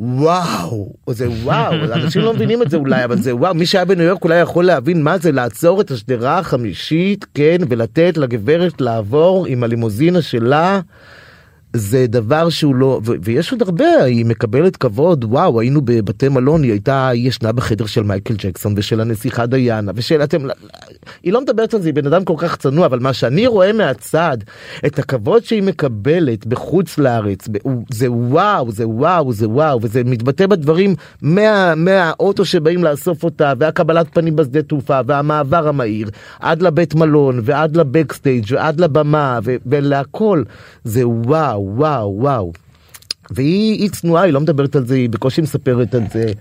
[0.00, 4.04] וואו, זה וואו, אנשים לא מבינים את זה אולי, אבל זה וואו, מי שהיה בניו
[4.04, 9.64] יורק אולי יכול להבין מה זה לעצור את השדרה החמישית, כן, ולתת לגברת לעבור עם
[9.64, 10.80] הלימוזינה שלה.
[11.72, 16.72] זה דבר שהוא לא ויש עוד הרבה היא מקבלת כבוד וואו היינו בבתי מלון היא
[16.72, 20.38] הייתה ישנה בחדר של מייקל ג'קסון ושל הנסיכה דיאנה ושל אתם
[21.22, 23.72] היא לא מדברת על זה היא בן אדם כל כך צנוע אבל מה שאני רואה
[23.72, 24.38] מהצד
[24.86, 27.48] את הכבוד שהיא מקבלת בחוץ לארץ
[27.90, 34.06] זה וואו זה וואו זה וואו וזה מתבטא בדברים מה, מהאוטו שבאים לאסוף אותה והקבלת
[34.14, 40.42] פנים בשדה תעופה והמעבר המהיר עד לבית מלון ועד לבקסטייג' ועד לבמה ולהכל
[40.84, 41.57] זה וואו.
[41.58, 42.52] וואו, וואו, וואו.
[43.30, 46.32] והיא צנועה, היא לא מדברת על זה, היא בקושי מספרת על זה.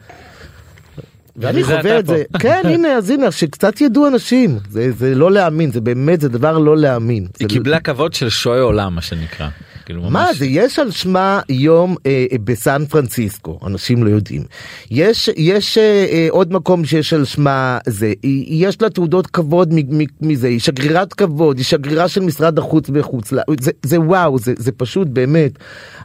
[1.37, 5.71] ואני חווה את זה, כן הנה אז הנה שקצת ידעו אנשים זה זה לא להאמין
[5.71, 7.27] זה באמת זה דבר לא להאמין.
[7.39, 9.47] היא קיבלה כבוד של שועי עולם מה שנקרא.
[9.87, 10.11] כאילו ממש...
[10.11, 14.43] מה זה יש על שמה יום אה, אה, בסן פרנסיסקו אנשים לא יודעים
[14.91, 18.13] יש יש אה, אה, עוד מקום שיש על שמה זה
[18.47, 19.73] יש לה תעודות כבוד
[20.21, 24.71] מזה היא שגרירת כבוד היא שגרירה של משרד החוץ בחוץ זה, זה וואו זה, זה
[24.71, 25.51] פשוט באמת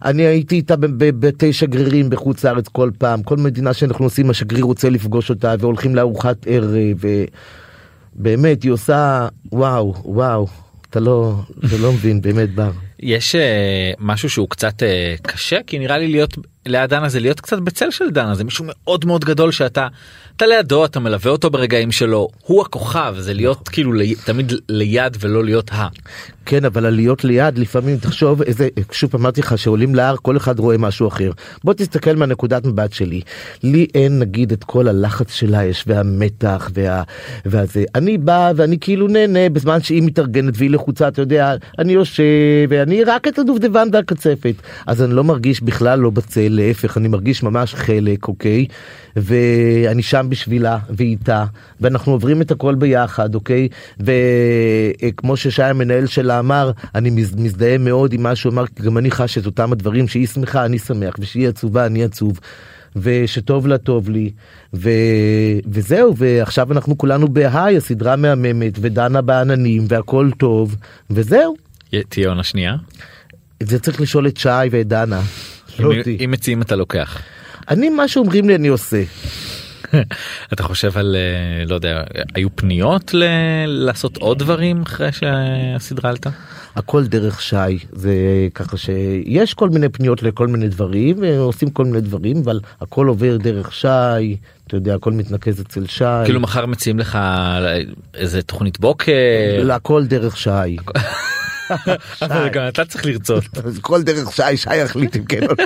[0.05, 4.91] אני הייתי איתה בבתי שגרירים בחוץ לארץ כל פעם כל מדינה שאנחנו עושים השגריר רוצה
[4.91, 6.75] לפגוש אותה והולכים לארוחת ערב.
[8.17, 10.47] ובאמת היא עושה וואו וואו
[10.91, 11.35] אתה לא
[11.67, 12.71] אתה לא מבין באמת בר.
[13.03, 13.39] יש uh,
[13.99, 15.59] משהו שהוא קצת uh, קשה?
[15.67, 19.05] כי נראה לי להיות ליד דנה זה להיות קצת בצל של דנה זה מישהו מאוד
[19.05, 19.89] מאוד גדול שאתה
[20.37, 23.75] אתה לידו אתה מלווה אותו ברגעים שלו הוא הכוכב זה להיות נכון.
[23.75, 25.89] כאילו לי, תמיד ליד ולא להיות ה.
[26.47, 30.79] כן אבל להיות ליד לפעמים תחשוב איזה שוב אמרתי לך שעולים להר כל אחד רואה
[30.79, 31.31] משהו אחר
[31.65, 33.21] בוא תסתכל מהנקודת מבט שלי
[33.63, 37.03] לי אין נגיד את כל הלחץ של האש והמתח וה,
[37.47, 42.25] והזה אני בא ואני כאילו נהנה בזמן שהיא מתארגנת והיא לחוצה אתה יודע אני יושב
[42.69, 44.55] ואני רק את הדובדבן והקצפת
[44.87, 48.67] אז אני לא מרגיש בכלל לא בצל להפך אני מרגיש ממש חלק אוקיי
[49.17, 51.45] ואני שם בשבילה ואיתה
[51.81, 53.69] ואנחנו עוברים את הכל ביחד אוקיי
[54.01, 59.39] וכמו ששי המנהל שלה אמר אני מזדהה מאוד עם מה שהוא אמר גם אני חש
[59.39, 62.41] את אותם הדברים שהיא שמחה אני שמח ושהיא עצובה אני עצוב.
[62.97, 64.31] ושטוב לה טוב לי
[64.75, 64.91] ו...
[65.67, 70.77] וזהו ועכשיו אנחנו כולנו בהיי הסדרה מהממת ודנה בעננים והכל טוב
[71.11, 71.55] וזהו.
[72.09, 72.77] תהיה עונה שנייה?
[73.63, 75.21] את זה צריך לשאול את שי ואת דנה.
[75.79, 75.93] לא
[76.25, 77.19] אם מציעים אתה לוקח.
[77.69, 79.03] אני מה שאומרים לי אני עושה.
[80.53, 82.03] אתה חושב על אה, לא יודע
[82.35, 83.25] היו פניות ל...
[83.67, 86.31] לעשות עוד דברים אחרי שהסדרה עלתה?
[86.77, 88.15] הכל דרך שי זה
[88.55, 93.37] ככה שיש כל מיני פניות לכל מיני דברים ועושים כל מיני דברים אבל הכל עובר
[93.37, 97.19] דרך שי אתה יודע הכל מתנקז אצל שי כאילו מחר מציעים לך
[98.15, 99.13] איזה תוכנית בוקר
[99.71, 100.77] הכל דרך שי.
[102.23, 103.45] אבל גם אתה צריך לרצות.
[103.81, 105.65] כל דרך שי שי יחליט אם כן או לא.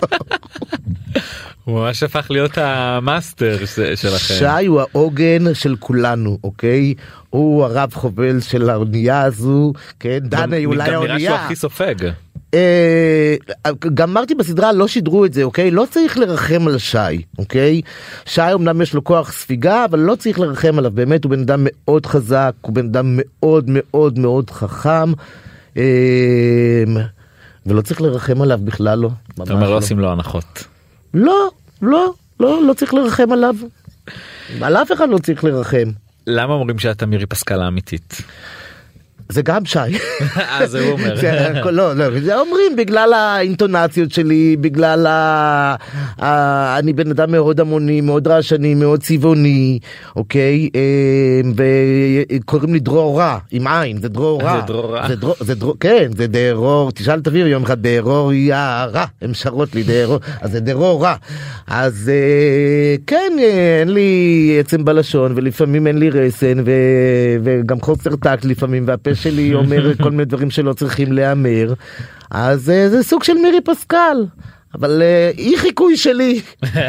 [1.64, 3.58] הוא ממש הפך להיות המאסטר
[3.94, 4.34] שלכם.
[4.34, 6.94] שי הוא העוגן של כולנו אוקיי
[7.30, 11.44] הוא הרב חובל של האונייה הזו כן דנה היא אולי גם נראה שהוא האונייה.
[11.44, 11.94] הכי סופג.
[12.54, 13.36] אה,
[13.94, 17.80] גם אמרתי בסדרה לא שידרו את זה אוקיי לא צריך לרחם על שי אוקיי
[18.24, 21.60] שי אמנם יש לו כוח ספיגה אבל לא צריך לרחם עליו באמת הוא בן אדם
[21.64, 25.12] מאוד חזק הוא בן אדם מאוד מאוד מאוד חכם.
[25.76, 27.02] אה,
[27.66, 29.10] ולא צריך לרחם עליו בכלל לא.
[29.42, 30.64] אתה אומר לא עושים לו הנחות.
[31.14, 31.50] לא
[31.82, 33.54] לא לא לא צריך לרחם עליו.
[34.60, 35.90] על אף אחד לא צריך לרחם.
[36.26, 38.20] למה אומרים שאתה מירי פסקל האמיתית?
[39.28, 39.78] זה גם שי.
[40.36, 41.14] אה זה הוא אומר.
[41.60, 45.74] הכל- לא, לא, זה אומרים בגלל האינטונציות שלי, בגלל ה...
[46.22, 46.78] ה...
[46.78, 49.78] אני בן אדם מאוד המוני, מאוד רעשני, מאוד צבעוני,
[50.16, 50.68] אוקיי?
[50.74, 50.80] אה,
[52.40, 54.60] וקוראים לי דרור רע, עם עין, זה דרור רע.
[54.60, 55.08] זה דרור רע.
[55.08, 58.54] זה דרור, זה דרור, כן, זה דרור, תשאל את אביב יום אחד, דרור יא
[58.92, 61.14] רע, הן שרות לי דרור, אז זה דרור רע.
[61.66, 64.10] אז אה, כן, אה, אין לי
[64.60, 66.62] עצם בלשון, ולפעמים אין לי רסן.
[67.44, 71.74] וגם חוסר טקט לפעמים, והפה שלי אומר כל מיני דברים שלא צריכים להיאמר,
[72.30, 74.16] אז אה, זה סוג של מירי פסקל.
[74.74, 76.40] אבל אה, היא חיקוי שלי,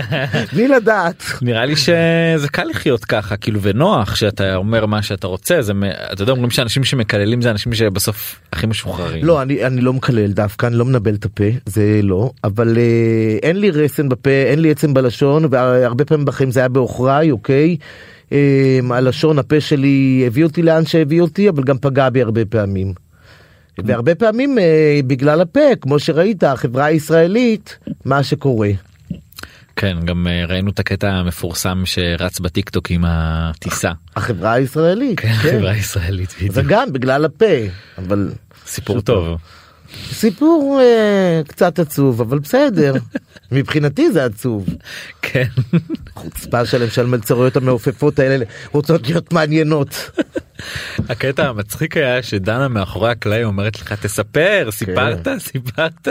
[0.54, 1.24] בלי לדעת.
[1.42, 5.74] נראה לי שזה קל לחיות ככה כאילו ונוח שאתה אומר מה שאתה רוצה זה
[6.13, 9.26] אתה יודע אומרים שאנשים שמקללים זה אנשים שבסוף הכי משוחררים.
[9.26, 13.38] לא, אני, אני לא מקלל דווקא, אני לא מנבל את הפה, זה לא, אבל אה,
[13.44, 17.78] אין לי רסן בפה, אין לי עצם בלשון, והרבה פעמים בחיים זה היה בעוכריי, אוקיי?
[18.32, 22.94] אה, הלשון, הפה שלי הביא אותי לאן שהביא אותי, אבל גם פגע בי הרבה פעמים.
[23.78, 28.70] והרבה פעמים אה, בגלל הפה, כמו שראית, החברה הישראלית, מה שקורה.
[29.76, 33.92] כן גם אה, ראינו את הקטע המפורסם שרץ בטיק טוק עם הטיסה.
[34.16, 36.66] החברה הישראלית, כן, החברה הישראלית בדיוק.
[36.68, 37.46] גם בגלל הפה,
[37.98, 38.32] אבל
[38.66, 39.38] סיפור טוב.
[40.12, 42.93] סיפור אה, קצת עצוב, אבל בסדר.
[43.52, 44.65] מבחינתי זה עצוב.
[45.21, 45.45] כן.
[46.13, 50.10] חוצפה שלהם של המלצרויות המעופפות האלה רוצות להיות מעניינות.
[51.10, 56.08] הקטע המצחיק היה שדנה מאחורי הקלעים אומרת לך תספר סיפרת סיפרת.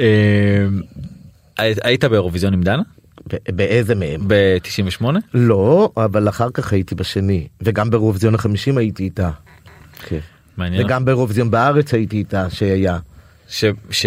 [0.00, 0.66] אה,
[1.58, 2.82] היית- באירוויזיון עם דנה
[3.48, 4.20] באיזה מהם?
[4.26, 5.04] ב-98?
[5.34, 9.30] לא, אבל אחר כך הייתי בשני, וגם באירוויזיון החמישים הייתי איתה.
[10.08, 10.18] כן.
[10.60, 10.84] מעניין.
[10.84, 12.98] וגם באירוויזיון בארץ הייתי איתה שהיה.
[13.48, 13.64] ש...
[13.90, 14.06] ש...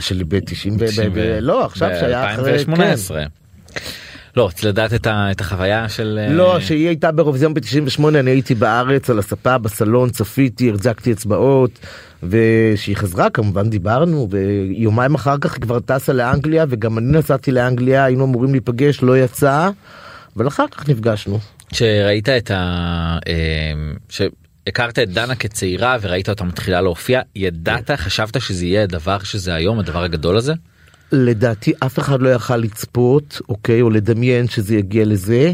[0.00, 0.44] שלי ב-90 ב...
[0.44, 2.64] תשעים ב- ו- ב- לא עכשיו שהיה אחרי...
[2.64, 2.72] כן.
[2.72, 3.14] ב-2018.
[4.36, 6.18] לא, רציתי לדעת את ה- את החוויה של...
[6.22, 11.70] אה, לא, שהיא הייתה באירוויזיון ב-98, אני הייתי בארץ על הספה בסלון, צפיתי, החזקתי אצבעות,
[12.22, 18.04] וכשהיא חזרה כמובן דיברנו, ויומיים אחר כך היא כבר טסה לאנגליה, וגם אני נסעתי לאנגליה,
[18.04, 19.70] היינו אמורים להיפגש, לא יצא,
[20.36, 21.38] אבל אחר כך נפגשנו.
[21.72, 23.18] שראית את ה...
[23.28, 23.72] אה,
[24.66, 29.78] שהכרת את דנה כצעירה וראית אותה מתחילה להופיע, ידעת, חשבת שזה יהיה הדבר שזה היום,
[29.78, 30.52] הדבר הגדול הזה?
[31.12, 35.52] לדעתי אף אחד לא יכל לצפות, אוקיי, או לדמיין שזה יגיע לזה.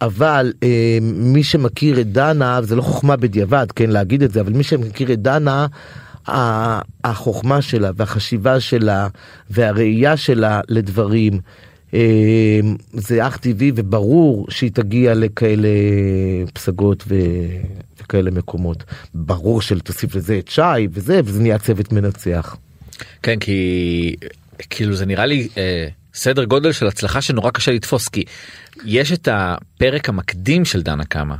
[0.00, 4.52] אבל אה, מי שמכיר את דנה, זה לא חוכמה בדיעבד, כן, להגיד את זה, אבל
[4.52, 5.66] מי שמכיר את דנה,
[7.04, 9.08] החוכמה שלה והחשיבה שלה
[9.50, 11.40] והראייה שלה לדברים,
[12.92, 15.68] זה אך טבעי וברור שהיא תגיע לכאלה
[16.54, 17.14] פסגות ו...
[18.02, 18.84] וכאלה מקומות.
[19.14, 22.56] ברור שתוסיף לזה את שי וזה, וזה נהיה צוות מנצח.
[23.22, 24.16] כן, כי
[24.70, 28.24] כאילו זה נראה לי אה, סדר גודל של הצלחה שנורא קשה לתפוס, כי
[28.84, 31.36] יש את הפרק המקדים של דנה קמה,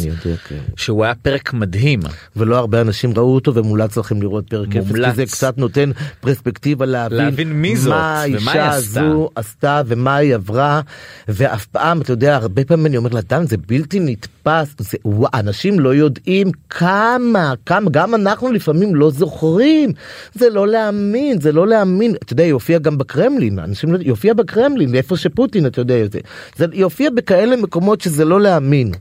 [0.00, 0.58] אני יודע, כן.
[0.76, 2.00] שהוא היה פרק מדהים.
[2.36, 5.10] ולא הרבה אנשים ראו אותו ומומלץ לכם לראות פרק אפס, מומלץ.
[5.10, 8.70] כי זה קצת נותן פרספקטיבה להבין, להבין מי זאת מה האישה.
[8.70, 10.80] הזו עשתה ומה היא עברה,
[11.28, 15.30] ואף פעם, אתה יודע, הרבה פעמים אני אומר לה, דן, זה בלתי נתפס, זה, וואו,
[15.34, 19.92] אנשים לא יודעים כמה, כמה, גם אנחנו לפעמים לא זוכרים,
[20.34, 24.10] זה לא להאמין, זה לא להאמין, אתה יודע, היא הופיעה גם בקרמלין, אנשים לא, היא
[24.10, 26.20] הופיעה בקרמלין, איפה שפוטין, אתה יודע, זה,
[26.56, 28.92] זה, היא הופיעה בכאלה מקומות שזה לא להאמין.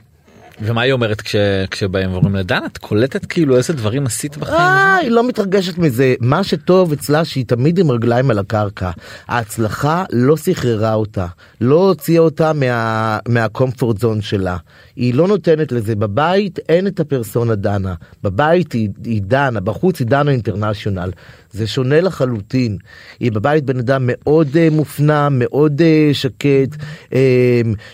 [0.62, 1.36] ומה היא אומרת כש,
[1.72, 4.60] כשבאים ואומרים לה דנה את קולטת כאילו איזה דברים עשית בחיים.
[4.60, 6.16] אה, היא לא מתרגשת מזה.
[6.22, 8.92] מה שטוב אצלה שהיא תמיד עם רגליים על הקרקע.
[9.28, 11.26] ההצלחה לא סחררה אותה,
[11.62, 14.58] לא הוציאה אותה מה, מהקומפורט זון שלה.
[14.98, 15.96] היא לא נותנת לזה.
[15.96, 17.94] בבית אין את הפרסונה דנה.
[18.24, 21.12] בבית היא, היא דנה בחוץ היא דנה אינטרנשיונל.
[21.52, 22.78] זה שונה לחלוטין.
[23.20, 27.14] היא בבית בן אדם מאוד uh, מופנם מאוד uh, שקט uh,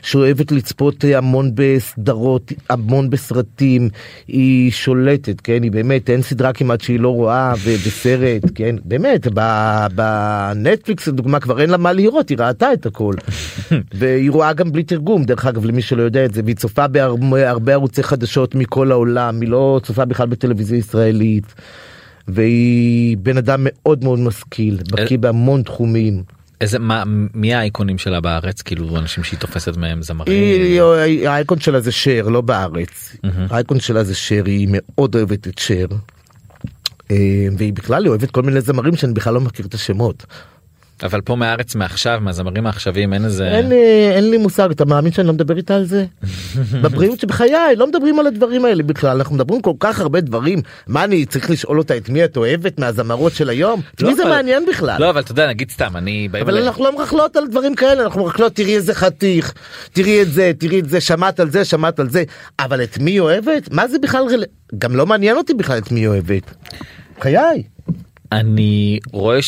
[0.01, 3.89] שאוהבת לצפות uh, המון בסדרות המון בסרטים.
[4.27, 5.63] היא שולטת כן?
[5.63, 8.75] היא באמת אין סדרה כמעט שהיא לא רואה ובסרט כן?
[8.85, 9.27] באמת
[9.95, 13.13] בנטפליקס לדוגמה כבר אין לה מה לראות היא ראתה את הכל.
[13.97, 15.23] והיא רואה גם בלי תרגום.
[15.23, 19.49] דרך אגב למי שלא יודע את זה והיא צופה בהרבה ערוצי חדשות מכל העולם היא
[19.49, 21.53] לא צופה בכלל בטלוויזיה ישראלית.
[22.27, 26.23] והיא בן אדם מאוד מאוד משכיל בקיא בהמון תחומים.
[26.61, 27.03] איזה מה
[27.33, 32.29] מי האייקונים שלה בארץ כאילו אנשים שהיא תופסת מהם זמרים היא, האייקון שלה זה שר
[32.29, 33.27] לא בארץ mm-hmm.
[33.49, 35.85] האייקון שלה זה שר היא מאוד אוהבת את שר.
[37.11, 40.25] אה, והיא בכלל אוהבת כל מיני זמרים שאני בכלל לא מכיר את השמות.
[41.03, 45.11] אבל פה מארץ מעכשיו מהזמרים העכשוויים אין איזה אין לי אין לי מושג אתה מאמין
[45.11, 46.05] שאני לא מדבר איתה על זה
[46.81, 51.03] בבריאות שבחיי לא מדברים על הדברים האלה בכלל אנחנו מדברים כל כך הרבה דברים מה
[51.03, 54.31] אני צריך לשאול אותה את מי את אוהבת מהזמרות של היום לא, מי זה אבל-
[54.31, 55.01] מעניין בכלל.
[55.01, 58.23] לא אבל אתה יודע נגיד סתם אני אבל אנחנו לא מרכלות על דברים כאלה אנחנו
[58.23, 59.53] מרכלות תראי איזה חתיך
[59.93, 62.23] תראי את זה תראי את זה שמעת על זה שמעת על זה
[62.59, 64.43] אבל את מי אוהבת מה זה בכלל רל...
[64.77, 66.53] גם לא מעניין אותי בכלל את מי אוהבת.
[67.21, 67.63] חיי.
[68.31, 69.39] אני רואה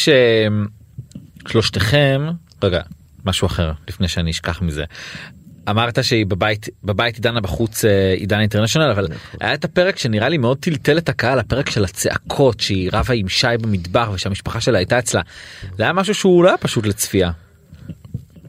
[1.47, 2.27] ששלושתכם
[2.63, 2.81] רגע
[3.25, 4.83] משהו אחר לפני שאני אשכח מזה.
[5.69, 9.07] אמרת שהיא בבית בבית היא דנה בחוץ אה, היא דנה אינטרנשיונל אבל
[9.41, 13.29] היה את הפרק שנראה לי מאוד טלטל את הקהל הפרק של הצעקות שהיא רבה עם
[13.29, 15.21] שי במטבח ושהמשפחה שלה הייתה אצלה.
[15.77, 17.31] זה היה משהו שהוא לא היה פשוט לצפייה.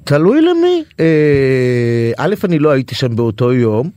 [0.04, 0.84] תלוי למי.
[1.00, 1.04] אה,
[2.16, 3.90] א' אני לא הייתי שם באותו יום.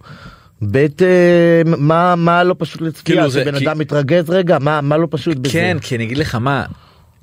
[0.62, 4.98] ב' אה, מה מה לא פשוט לצפייה כאילו זה- כי- אדם מתרגז רגע מה מה
[4.98, 5.54] לא פשוט בזה.
[5.54, 6.66] כן כי אני אגיד לך מה.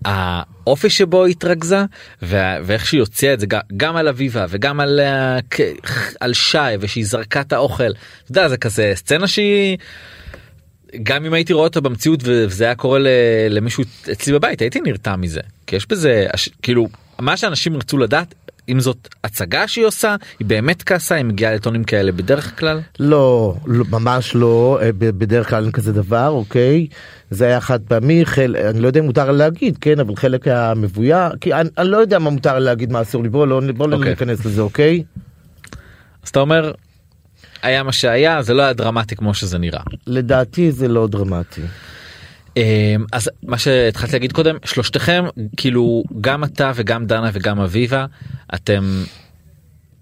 [0.07, 1.85] האופי שבו היא התרכזה
[2.23, 5.39] ואיך שהיא הוציאה את זה גם, על אביבה וגם על, אה,
[6.21, 7.91] על שי ושהיא זרקה את האוכל.
[7.91, 9.77] אתה יודע זה כזה סצנה שהיא
[11.03, 12.99] גם אם הייתי רואה אותה במציאות וזה היה קורה
[13.51, 16.27] למישהו אצלי בבית הייתי נרתע מזה כי יש בזה
[16.63, 16.89] כאילו
[17.19, 18.35] מה שאנשים רצו לדעת
[18.69, 22.81] אם זאת הצגה שהיא עושה היא באמת כעסה היא מגיעה לטונים כאלה בדרך כלל.
[23.01, 26.87] לא, לא ממש לא אה, בדרך כלל אין כזה דבר אוקיי
[27.31, 28.57] זה היה חד פעמי חל...
[28.71, 31.97] אני לא יודע אם מותר להגיד כן אבל חלק היה מבויה כי אני, אני לא
[31.97, 34.11] יודע מה מותר להגיד מה אסור לי בוא לא בוא לא אוקיי.
[34.11, 35.03] ניכנס לזה אוקיי.
[36.23, 36.73] אז אתה אומר
[37.63, 39.83] היה מה שהיה זה לא היה דרמטי כמו שזה נראה.
[40.07, 41.63] לדעתי זה לא דרמטי.
[42.57, 45.25] אמ, אז מה שהתחלתי להגיד קודם שלושתכם
[45.57, 48.07] כאילו גם אתה וגם דנה וגם אביבה
[48.55, 48.85] אתם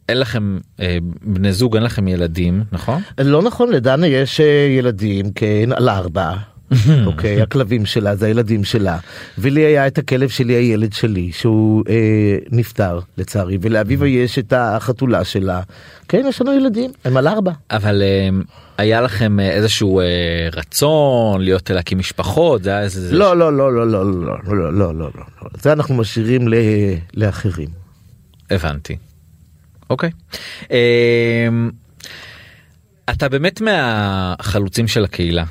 [0.08, 3.02] אין לכם אה, בני זוג אין לכם ילדים נכון?
[3.18, 6.34] לא נכון לדנה יש אה, ילדים כן על ארבע.
[7.06, 8.98] אוקיי הכלבים שלה זה הילדים שלה
[9.38, 11.94] ולי היה את הכלב שלי הילד שלי שהוא אה,
[12.50, 15.60] נפטר לצערי ולאביבה יש את החתולה שלה
[16.08, 17.52] כן יש לנו ילדים הם על ארבע.
[17.70, 18.42] אבל אמ,
[18.78, 20.04] היה לכם אה, איזשהו אה,
[20.52, 24.72] רצון להיות להקים משפחות זה היה איזה זה- לא לא לא לא לא לא לא
[24.72, 25.10] לא לא לא לא
[25.42, 26.54] לא זה אנחנו משאירים ל-
[27.14, 27.68] לאחרים.
[28.50, 28.96] הבנתי.
[29.90, 30.10] אוקיי.
[30.70, 31.70] אמ,
[33.10, 35.44] אתה באמת מהחלוצים של הקהילה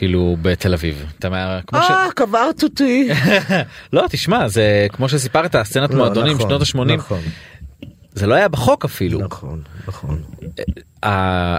[0.00, 1.60] כאילו בתל אביב אתה מה...
[1.66, 1.90] כמו ש...
[1.90, 3.08] אה קברת אותי.
[3.92, 7.20] לא תשמע זה כמו שסיפרת סצנת לא, מועדונים נכון, שנות ה-80 נכון
[8.12, 10.22] זה לא היה בחוק אפילו נכון נכון.
[11.04, 11.56] ה-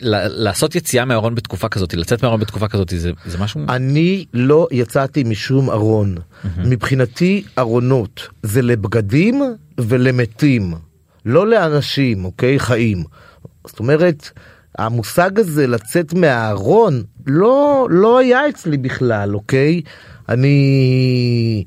[0.00, 4.68] ל- לעשות יציאה מהארון בתקופה כזאת לצאת מהארון בתקופה כזאת זה זה משהו אני לא
[4.70, 6.16] יצאתי משום ארון.
[6.64, 9.42] מבחינתי ארונות זה לבגדים
[9.78, 10.74] ולמתים,
[11.26, 12.58] לא לאנשים, אוקיי?
[12.58, 13.04] חיים.
[13.66, 14.30] זאת אומרת,
[14.78, 19.80] המושג הזה לצאת מהארון לא, לא היה אצלי בכלל, אוקיי?
[20.28, 21.64] אני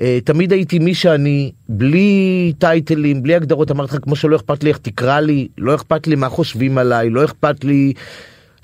[0.00, 4.70] אה, תמיד הייתי מי שאני, בלי טייטלים, בלי הגדרות, אמרתי לך, כמו שלא אכפת לי
[4.70, 7.92] איך תקרא לי, לא אכפת לי מה חושבים עליי, לא אכפת לי...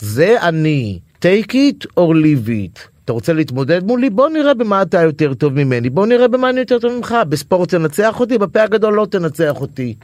[0.01, 2.81] זה אני, take it or leave it.
[3.05, 4.11] אתה רוצה להתמודד מולי?
[4.11, 7.15] בוא נראה במה אתה יותר טוב ממני, בוא נראה במה אני יותר טוב ממך.
[7.29, 9.95] בספורט תנצח אותי, בפה הגדול לא תנצח אותי.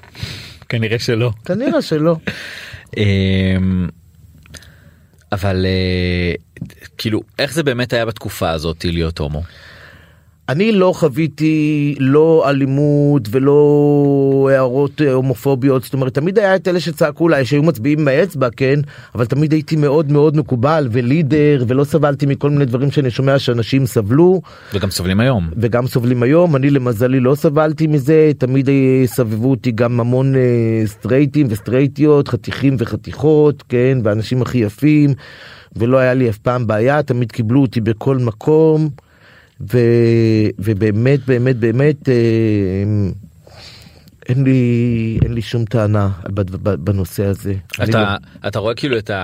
[0.68, 1.30] כנראה שלא.
[1.44, 2.16] כנראה שלא.
[2.96, 3.88] אמ,
[5.32, 6.34] אבל אה,
[6.98, 9.42] כאילו איך זה באמת היה בתקופה הזאת להיות הומו.
[10.48, 15.84] אני לא חוויתי לא אלימות ולא הערות אה, הומופוביות.
[15.84, 18.80] זאת אומרת תמיד היה את אלה שצעקו לה שהיו מצביעים עם האצבע כן?
[19.14, 23.86] אבל תמיד הייתי מאוד מאוד מקובל ולידר ולא סבלתי מכל מיני דברים שאני שומע שאנשים
[23.86, 24.40] סבלו.
[24.74, 25.50] וגם סובלים היום.
[25.56, 26.56] וגם סובלים היום.
[26.56, 28.30] אני למזלי לא סבלתי מזה.
[28.38, 30.40] תמיד אה, סבבו אותי גם המון אה,
[30.86, 33.98] סטרייטים וסטרייטיות חתיכים וחתיכות כן?
[34.02, 35.14] ואנשים הכי יפים.
[35.76, 37.02] ולא היה לי אף פעם בעיה.
[37.02, 38.88] תמיד קיבלו אותי בכל מקום
[39.60, 39.78] ו,
[40.58, 42.14] ובאמת באמת באמת אה,
[44.28, 46.08] אין לי אין לי שום טענה
[46.78, 47.54] בנושא הזה.
[47.80, 49.16] אני לא- אתה אתה רואה כאילו את ה...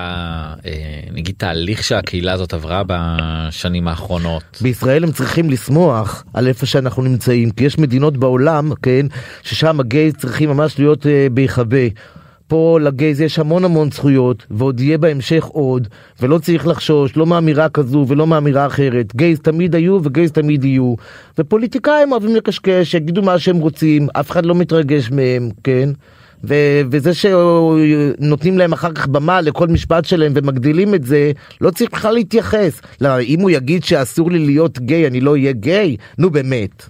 [0.65, 0.71] אה,
[1.11, 4.43] נגיד תהליך שהקהילה הזאת עברה בשנים האחרונות.
[4.61, 9.05] בישראל הם צריכים לשמוח על איפה שאנחנו נמצאים כי יש מדינות בעולם כן
[9.43, 11.77] ששם הגייז צריכים ממש להיות אה, בהיחבא.
[12.47, 15.87] פה לגייז יש המון המון זכויות ועוד יהיה בהמשך עוד
[16.21, 20.95] ולא צריך לחשוש לא מאמירה כזו ולא מאמירה אחרת גייז תמיד היו וגייז תמיד יהיו
[21.37, 25.89] ופוליטיקאים אוהבים לקשקש יגידו מה שהם רוצים אף אחד לא מתרגש מהם כן
[26.43, 31.31] ו- וזה שנותנים להם אחר כך במה לכל משפט שלהם ומגדילים את זה,
[31.61, 32.81] לא צריך בכלל להתייחס.
[33.01, 35.97] לא, אם הוא יגיד שאסור לי להיות גיי, אני לא אהיה גיי?
[36.17, 36.89] נו באמת.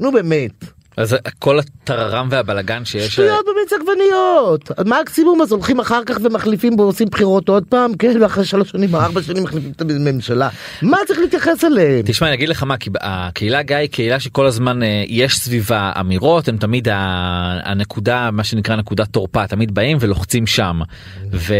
[0.00, 0.64] נו באמת.
[0.96, 3.12] אז כל הטררם והבלגן שיש.
[3.12, 4.70] שטויות במיץ עגבניות.
[4.86, 9.00] מקסימום אז הולכים אחר כך ומחליפים ועושים בחירות עוד פעם, כן, ואחרי שלוש שנים או
[9.00, 10.48] ארבע שנים מחליפים את הממשלה.
[10.82, 12.02] מה צריך להתייחס אליהם?
[12.04, 15.92] תשמע אני אגיד לך מה כי הקהילה גיא היא קהילה שכל הזמן אה, יש סביבה
[16.00, 20.80] אמירות הם תמיד הנקודה מה שנקרא נקודת תורפה תמיד באים ולוחצים שם
[21.32, 21.54] ו...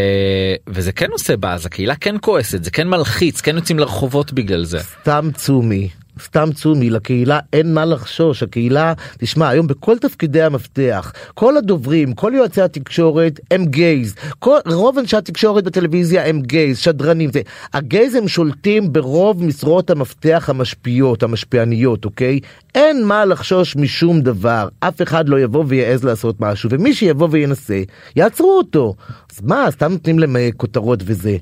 [0.68, 4.78] וזה כן עושה באז הקהילה כן כועסת זה כן מלחיץ כן יוצאים לרחובות בגלל זה.
[4.78, 5.88] סתם צומי.
[6.22, 12.32] סתם צומי, לקהילה אין מה לחשוש, הקהילה, תשמע, היום בכל תפקידי המפתח, כל הדוברים, כל
[12.34, 17.40] יועצי התקשורת הם גייז, כל, רוב אנשי התקשורת בטלוויזיה הם גייז, שדרנים, זה,
[17.72, 22.40] הגייז הם שולטים ברוב משרות המפתח המשפיעות, המשפיעניות, אוקיי?
[22.74, 27.82] אין מה לחשוש משום דבר, אף אחד לא יבוא ויעז לעשות משהו, ומי שיבוא וינסה,
[28.16, 28.94] יעצרו אותו.
[29.32, 31.36] אז מה, סתם נותנים להם אה, כותרות וזה.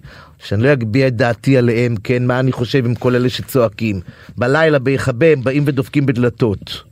[0.44, 4.00] שאני לא אגביה את דעתי עליהם, כן, מה אני חושב עם כל אלה שצועקים.
[4.36, 6.82] בלילה בהיחבא הם באים ודופקים בדלתות.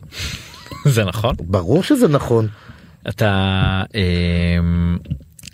[0.85, 2.47] זה נכון ברור שזה נכון.
[3.09, 4.99] אתה אמ,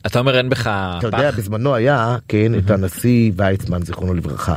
[0.07, 0.67] אתה אומר אין בך
[0.99, 1.39] אתה יודע, פח?
[1.39, 4.57] בזמנו היה, כן, את הנשיא ויצמן, זיכרונו לברכה.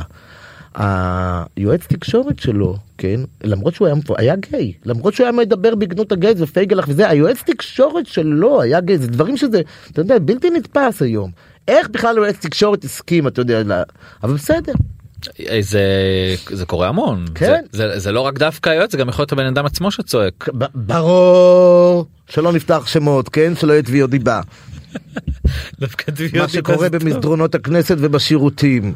[0.74, 6.42] היועץ תקשורת שלו, כן, למרות שהוא היה, היה גיי, למרות שהוא היה מדבר בגנות הגייז
[6.42, 9.60] ופייגלח וזה, היועץ תקשורת שלו היה גיי, זה דברים שזה,
[9.90, 11.30] אתה יודע, בלתי נתפס היום.
[11.70, 13.82] איך בכלל יועץ תקשורת הסכים, אתה יודע, לה-
[14.22, 14.72] אבל בסדר.
[15.48, 15.80] אה, זה
[16.50, 17.62] זה קורה המון כן.
[17.72, 20.48] זה, זה, זה לא רק דווקא היועץ זה גם יכול להיות הבן אדם עצמו שצועק
[20.74, 23.52] ברור שלא נפתח שמות, כן?
[23.56, 24.40] שלא יהיה תביעות דיבה.
[25.80, 28.94] דווקא מה שקורה במסדרונות הכנסת ובשירותים.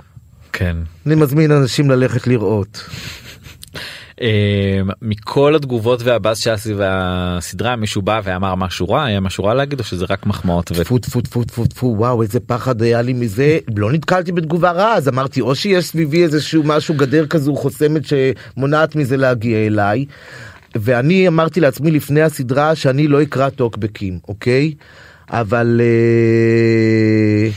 [0.53, 2.85] כן אני מזמין אנשים ללכת לראות.
[4.21, 4.27] אמ,
[5.03, 9.79] מכל התגובות והבאז שהיה סביב הסדרה מישהו בא ואמר משהו רע היה משהו רע להגיד
[9.79, 10.75] או שזה רק מחמאות ו...
[10.75, 15.09] טפו טפו טפו טפו וואו איזה פחד היה לי מזה לא נתקלתי בתגובה רעה אז
[15.09, 20.05] אמרתי או שיש סביבי איזשהו משהו גדר כזו חוסמת שמונעת מזה להגיע אליי.
[20.77, 24.75] ואני אמרתי לעצמי לפני הסדרה שאני לא אקרא טוקבקים אוקיי
[25.31, 27.51] אבל אה,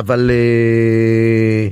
[0.00, 1.68] אבל אה,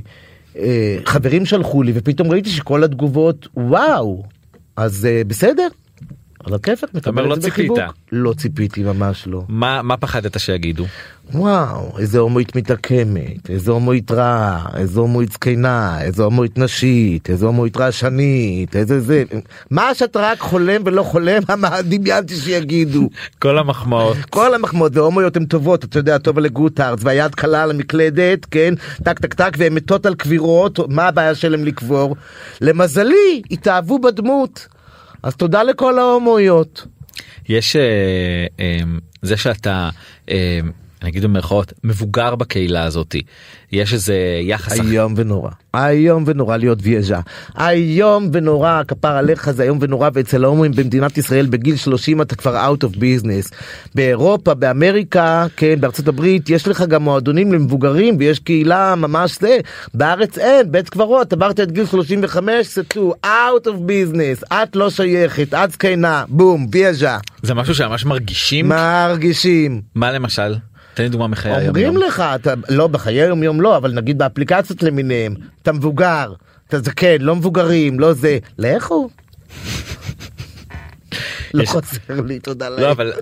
[1.05, 4.23] חברים שלחו לי ופתאום ראיתי שכל התגובות וואו
[4.75, 5.67] אז אה, בסדר.
[6.45, 7.71] על הכיפאק אומר, מקבל לא את זה ציפית.
[7.71, 7.95] בחיבוק.
[8.11, 9.43] לא ציפיתי ממש לא.
[9.49, 10.85] מה מה פחדת שיגידו
[11.33, 17.77] וואו, איזה הומואית מתעקמת, איזה הומואית רעה, איזה הומואית זקנה, איזה הומואית נשית, איזה הומואית
[17.77, 19.23] רעשנית, איזה זה.
[19.71, 23.09] מה שאתה רק חולם ולא חולם, מה דמיינתי שיגידו.
[23.39, 28.45] כל המחמאות כל המחמאות והומואיות הן טובות, אתה יודע, טובה לגוטארץ, והיד קלה על המקלדת,
[28.51, 28.73] כן,
[29.03, 32.15] טק טק טק, והן מתות על קבירות, מה הבעיה שלהם לקבור?
[32.61, 34.74] למזלי, התאהבו בדמות.
[35.25, 36.87] אז תודה לכל ההומואיות.
[37.49, 37.81] יש אה,
[38.59, 38.79] אה,
[39.21, 39.89] זה שאתה
[40.29, 40.59] אה,
[41.05, 43.21] אני אגיד במרכאות מבוגר בקהילה הזאתי
[43.71, 44.79] יש איזה יחס.
[44.79, 45.49] איום ונורא.
[45.75, 47.19] איום ונורא להיות ויאז'ה.
[47.59, 52.73] איום ונורא, כפר עליך זה איום ונורא, ואצל ההומואים במדינת ישראל בגיל 30 אתה כבר
[52.73, 53.55] out of business.
[53.95, 59.57] באירופה, באמריקה, כן, בארצות הברית, יש לך גם מועדונים למבוגרים ויש קהילה ממש זה.
[59.93, 65.53] בארץ אין, בית קברות, עברת את גיל 35, סטו, out of business, את לא שייכת,
[65.53, 67.17] את זקנה, בום, ויאז'ה.
[67.41, 69.81] זה משהו שממש מרגישים מרגישים.
[69.95, 70.55] מה למשל
[70.95, 74.17] תן לי דוגמה מחיי היום אומרים לך, אתה, לא בחיי היום יום לא, אבל נגיד
[74.17, 76.33] באפליקציות למיניהם, אתה מבוגר,
[76.67, 79.09] אתה זקן, לא מבוגרים, לא זה, לכו.
[81.53, 82.81] לא חוזר לי, תודה לאל.
[82.81, 83.13] לא אבל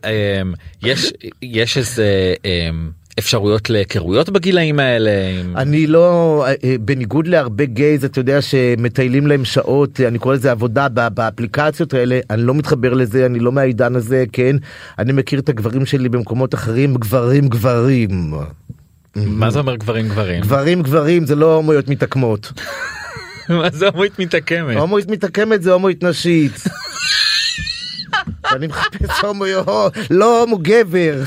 [0.42, 0.54] אמ,
[0.84, 5.12] יש יש איזה אמ, אפשרויות להיכרויות בגילאים האלה.
[5.56, 10.52] אני לא, אה, אה, בניגוד להרבה גייז, אתה יודע שמטיילים להם שעות, אני קורא לזה
[10.52, 14.56] עבודה באפליקציות האלה, אני לא מתחבר לזה, אני לא מהעידן הזה, כן?
[15.00, 18.34] אני מכיר את הגברים שלי במקומות אחרים, גברים גברים.
[19.16, 20.42] מה זה אומר גברים גברים?
[20.42, 22.52] גברים גברים זה לא הומואיות מתעקמות.
[23.50, 24.78] מה זה הומואית מתעקמת?
[24.78, 26.64] הומואית מתעקמת זה הומואית נשית.
[28.52, 31.24] אני מחפש הומואיות, לא הומו גבר.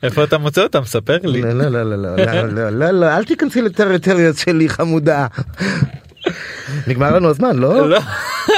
[0.00, 0.06] כן.
[0.06, 1.42] איפה אתה מוצא אותם ספר לי.
[1.42, 5.26] לא, לא, לא, לא, לא, לא, לא, לא, לא אל תיכנסי לטריטריות שלי חמודה.
[6.86, 7.90] נגמר לנו הזמן, לא?
[7.90, 7.98] לא.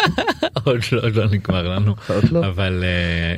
[0.64, 1.94] עוד לא, לא נגמר לנו.
[2.08, 2.46] עוד לא.
[2.46, 2.84] אבל...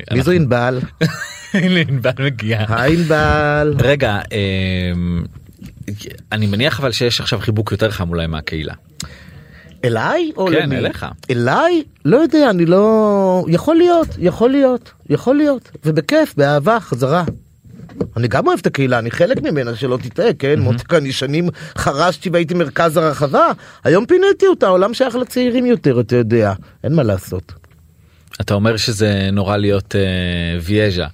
[0.09, 0.79] אה, מי זו ענבל?
[1.53, 2.81] הנה ענבל מגיעה.
[2.83, 3.73] היי ענבל.
[3.79, 4.91] רגע, אה,
[6.31, 8.73] אני מניח אבל שיש עכשיו חיבוק יותר חם אולי מהקהילה.
[9.85, 10.77] אליי או כן, למי?
[10.77, 11.05] אליך.
[11.29, 11.83] אליי?
[12.05, 13.45] לא יודע, אני לא...
[13.47, 17.23] יכול להיות, יכול להיות, יכול להיות, ובכיף, באהבה, חזרה.
[18.17, 20.59] אני גם אוהב את הקהילה, אני חלק ממנה, שלא תטעה, כן?
[20.59, 23.51] מותק, אני שנים חרשתי והייתי מרכז הרחבה,
[23.83, 26.53] היום פיניתי אותה, העולם שייך לצעירים יותר, אתה יודע.
[26.83, 27.53] אין מה לעשות.
[28.41, 31.07] אתה אומר שזה נורא להיות אה, ויאז'ה.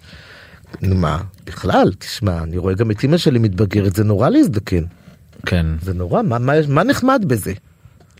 [0.82, 4.84] מה, בכלל, תשמע, אני רואה גם את אמא שלי מתבגרת, זה נורא להזדקן.
[5.46, 5.66] כן.
[5.82, 7.54] זה נורא, מה, מה, מה נחמד בזה?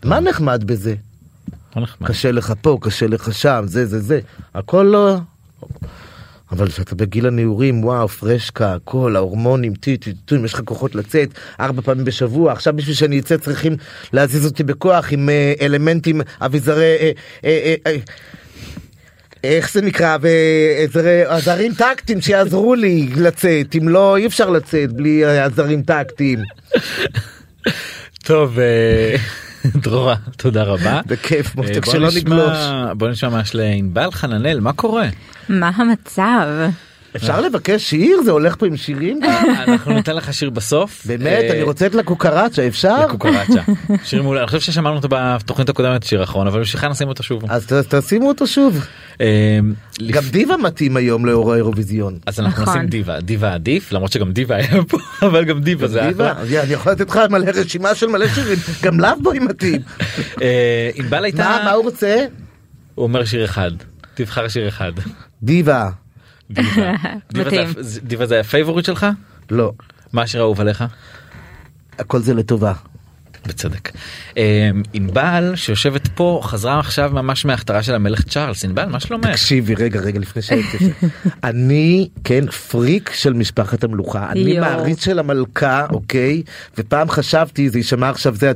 [0.04, 0.94] מה נחמד בזה?
[1.76, 2.08] לא נחמד.
[2.08, 4.20] קשה לך פה, קשה לך שם, זה זה זה,
[4.54, 5.16] הכל לא...
[6.52, 11.28] אבל כשאתה בגיל הנעורים, וואו, פרשקה, הכל, ההורמונים, טי טי טי, יש לך כוחות לצאת
[11.60, 13.76] ארבע פעמים בשבוע, עכשיו בשביל שאני אצא צריכים
[14.12, 16.96] להזיז אותי בכוח עם אה, אלמנטים, אביזרי...
[17.44, 17.96] אה, אה,
[19.44, 20.16] איך זה נקרא?
[20.20, 26.38] ועזרי- עזרים טקטיים שיעזרו לי לצאת, אם לא אי אפשר לצאת בלי עזרים טקטיים.
[28.24, 28.58] טוב,
[29.82, 31.00] דרורה, תודה רבה.
[31.06, 32.58] בכיף, אה, מותק, בוא שלא נגלוש.
[32.96, 35.08] בוא נשמע מה יש לענבל חננאל, מה קורה?
[35.48, 36.46] מה המצב?
[37.16, 38.22] אפשר לבקש שיר?
[38.24, 39.20] זה הולך פה עם שירים?
[39.68, 41.06] אנחנו ניתן לך שיר בסוף.
[41.06, 43.06] באמת, אה, אני רוצה את לקוקרצ'ה, אפשר?
[43.06, 43.62] לקוקרצ'ה.
[44.04, 47.42] שיר מעולה, אני חושב ששמענו אותו בתוכנית הקודמת שיר אחרון אבל בשבילך נשים אותו שוב.
[47.48, 48.86] אז תשימו אותו שוב.
[49.20, 49.58] אה,
[50.10, 52.18] גם דיווה מתאים היום לאור האירוויזיון.
[52.26, 52.76] אז אנחנו נכון.
[52.76, 56.32] נשים דיווה, דיווה עדיף למרות שגם דיווה היה פה אבל גם דיווה זה אחלה.
[56.42, 59.80] אני יכול לתת לך מלא רשימה של מלא שירים, גם Love Boy מתאים.
[60.42, 62.24] אה, ענבל הייתה, מה, מה הוא רוצה?
[62.94, 63.70] הוא אומר שיר אחד,
[64.14, 64.92] תבחר שיר אחד.
[65.42, 65.90] דיווה.
[66.50, 66.92] דיווה.
[68.08, 69.06] דיווה זה ה favorite שלך?
[69.50, 69.72] לא,
[70.12, 70.84] מה השיר האהוב עליך?
[71.98, 72.72] הכל זה לטובה.
[73.46, 73.90] בצדק.
[74.38, 79.26] אה, ענבל שיושבת פה חזרה עכשיו ממש מההכתרה של המלך צ'ארלס ענבל מה שלומך?
[79.26, 81.06] תקשיבי, רגע, רגע, לפני שהייתי שם.
[81.44, 84.26] אני, כן, פריק של משפחת המלוכה.
[84.30, 84.58] אני.
[84.60, 86.42] מעריץ של המלכה, אוקיי?
[86.78, 88.52] ופעם חשבתי, זה יישמע עכשיו זה,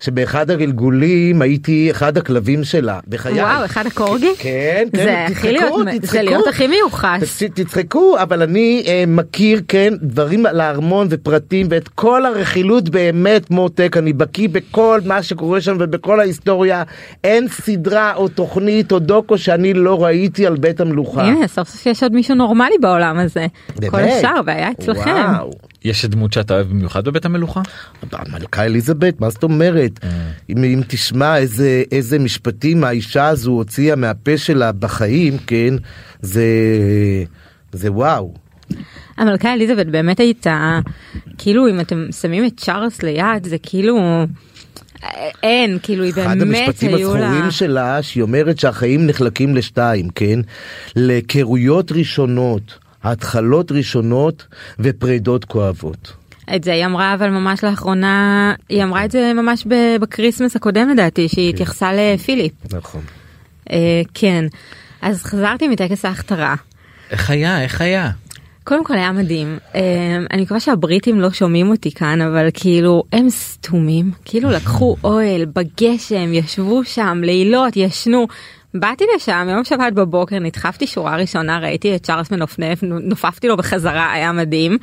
[0.00, 3.00] שבאחד הגלגולים הייתי אחד הכלבים שלה.
[3.08, 3.42] בחיי.
[3.42, 4.30] וואו, אחד הקורגי?
[4.38, 6.22] כן, כן, תצחקו, להיות- זה.
[6.22, 7.42] להיות הכי מיוחס.
[7.42, 13.50] תצ- תצחקו, אבל אני אה, מכיר, כן, דברים על הארמון ופרטים ואת כל הרכילות באמת
[13.50, 16.82] מותק, אני בקיא בכל מה שקורה שם ובכל ההיסטוריה.
[17.24, 21.22] אין סדרה או תוכנית או דוקו שאני לא ראיתי על בית המלוכה.
[21.22, 23.46] הנה, סוף סוף יש עוד מישהו נורמלי בעולם הזה.
[23.74, 24.12] כל באמת?
[24.18, 25.10] השאר הבעיה אצלכם.
[25.10, 25.50] וואו.
[25.84, 27.60] יש דמות שאתה אוהב במיוחד בבית המלוכה?
[28.12, 30.00] המלכה אליזבת, מה זאת אומרת?
[30.50, 35.74] אם, אם תשמע איזה, איזה משפטים האישה הזו הוציאה מהפה שלה בחיים, כן,
[36.20, 36.44] זה,
[37.72, 38.45] זה וואו.
[39.16, 40.80] המלכה אליזבת באמת הייתה,
[41.38, 44.24] כאילו אם אתם שמים את צ'ארלס ליד, זה כאילו...
[45.42, 47.26] אין, כאילו היא אחד באמת המשפטים היו לה...
[47.26, 50.40] הזכורים שלה, שהיא אומרת שהחיים נחלקים לשתיים, כן?
[50.96, 54.46] להיכרויות ראשונות, התחלות ראשונות
[54.78, 56.12] ופרידות כואבות.
[56.54, 59.66] את זה היא אמרה אבל ממש לאחרונה, היא אמרה את זה ממש
[60.00, 62.52] בקריסמס הקודם לדעתי, שהיא התייחסה לפיליפ.
[62.72, 63.00] נכון.
[63.70, 64.44] אה, כן.
[65.02, 66.54] אז חזרתי מטקס ההכתרה.
[67.10, 68.10] איך היה איך היה?
[68.66, 69.58] קודם כל היה מדהים.
[69.74, 69.80] אה,
[70.32, 76.32] אני מקווה שהבריטים לא שומעים אותי כאן, אבל כאילו הם סתומים, כאילו לקחו אוהל בגשם,
[76.32, 78.26] ישבו שם לילות, ישנו.
[78.74, 84.12] באתי לשם יום שבת בבוקר, נדחפתי שורה ראשונה, ראיתי את צ'ארלס מנופנף, נופפתי לו בחזרה,
[84.12, 84.78] היה מדהים.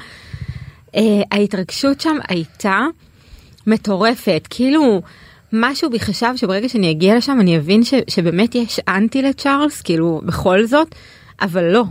[0.96, 2.86] אה, ההתרגשות שם הייתה
[3.68, 5.02] מטורפת, כאילו
[5.54, 10.22] משהו בי חשב שברגע שאני אגיע לשם אני אבין ש, שבאמת יש אנטי לצ'ארלס, כאילו
[10.26, 10.96] בכל זאת,
[11.42, 11.84] אבל לא.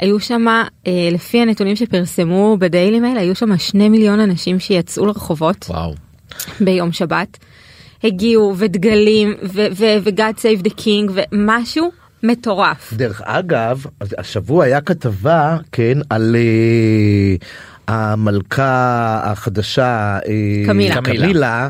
[0.00, 0.46] היו שם,
[0.86, 5.94] אה, לפי הנתונים שפרסמו בדיילי מייל, היו שם שני מיליון אנשים שיצאו לרחובות וואו.
[6.60, 7.38] ביום שבת.
[8.04, 11.90] הגיעו ודגלים ו- ו- ו-God Save the King ומשהו
[12.22, 12.92] מטורף.
[12.92, 13.84] דרך אגב,
[14.18, 17.36] השבוע היה כתבה, כן, על אה,
[17.90, 20.94] המלכה החדשה, אה, קמילה.
[21.02, 21.68] קמילה,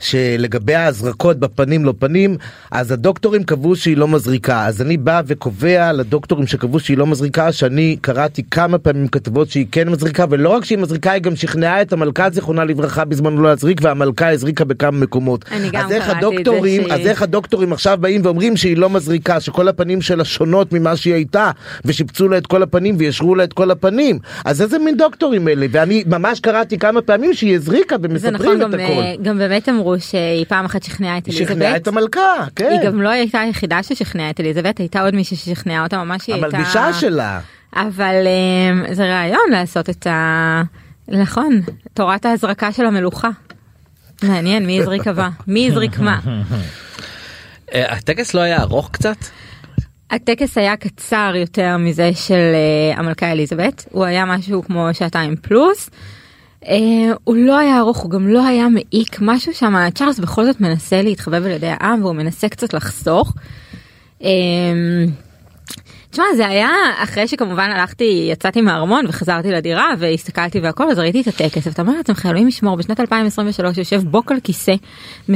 [0.00, 2.36] שלגבי ההזרקות בפנים לא פנים,
[2.70, 4.66] אז הדוקטורים קבעו שהיא לא מזריקה.
[4.66, 9.66] אז אני בא וקובע לדוקטורים שקבעו שהיא לא מזריקה, שאני קראתי כמה פעמים כתבות שהיא
[9.72, 13.48] כן מזריקה, ולא רק שהיא מזריקה, היא גם שכנעה את המלכה זיכרונה לברכה בזמנו לא
[13.48, 15.44] להזריק, והמלכה הזריקה בכמה מקומות.
[15.52, 18.76] אני גם אז איך קראתי את זה הדוקטורים, אז איך הדוקטורים עכשיו באים ואומרים שהיא
[18.76, 21.50] לא מזריקה, שכל הפנים שלה שונות ממה שהיא הייתה,
[21.84, 24.18] ושיפצו לה את כל הפנים וישרו לה את כל הפנים.
[24.44, 25.61] אז איזה מין דוקטורים אלה?
[25.70, 28.80] ואני ממש קראתי כמה פעמים שהיא הזריקה ומספרים נכון, את גם, הכל.
[28.80, 31.56] אה, גם באמת אמרו שהיא פעם אחת שכנעה את היא אליזבת.
[31.56, 32.70] שכנעה את המלכה, כן.
[32.70, 36.34] היא גם לא הייתה היחידה ששכנעה את אליזבת, הייתה עוד מישהי ששכנעה אותה, ממש היא
[36.34, 36.56] הייתה...
[36.56, 37.40] המלבישה שלה.
[37.76, 40.62] אבל אה, זה רעיון לעשות את ה...
[41.08, 41.60] נכון,
[41.94, 43.28] תורת ההזרקה של המלוכה.
[44.22, 46.20] מעניין מי הזריק הבא, מי הזריק מה.
[47.74, 49.16] אה, הטקס לא היה ארוך קצת?
[50.12, 55.90] הטקס היה קצר יותר מזה של אה, המלכה אליזבת, הוא היה משהו כמו שעתיים פלוס.
[56.68, 60.60] אה, הוא לא היה ארוך, הוא גם לא היה מעיק, משהו שם, צ'ארלס בכל זאת
[60.60, 63.34] מנסה להתחבב על ידי העם והוא מנסה קצת לחסוך.
[64.22, 64.28] אה,
[66.12, 71.26] תשמע זה היה אחרי שכמובן הלכתי יצאתי מהארמון וחזרתי לדירה והסתכלתי והכל אז ראיתי את
[71.26, 74.72] הטקס ואתה אומר לעצמך אלוהים ישמור בשנת 2023 יושב בוק על כיסא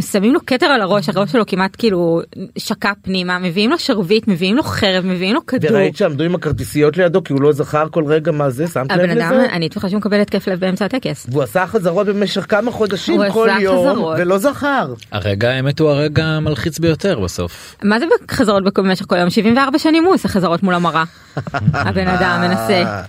[0.00, 2.20] שמים לו כתר על הראש הראש שלו כמעט כאילו
[2.58, 5.70] שקע פנימה מביאים לו שרביט מביאים לו חרב מביאים לו כדור.
[5.72, 9.10] וראית שעמדו עם הכרטיסיות לידו כי הוא לא זכר כל רגע מה זה שמת לב
[9.10, 9.52] לזה?
[9.52, 11.26] אני בטוחה שהוא מקבל התקף לב באמצע הטקס.
[11.30, 14.16] והוא עשה חזרות במשך כמה חודשים כל יום חזרות.
[14.18, 14.94] ולא זכר.
[15.12, 17.76] הרגע האמת הוא הרגע המלחיץ ביותר בסוף.
[17.82, 21.04] מה זה חזרות במשך כל יום 74 שנים הוא עושה חזרות מול המראה.
[21.88, 23.04] הבן אדם מנסה.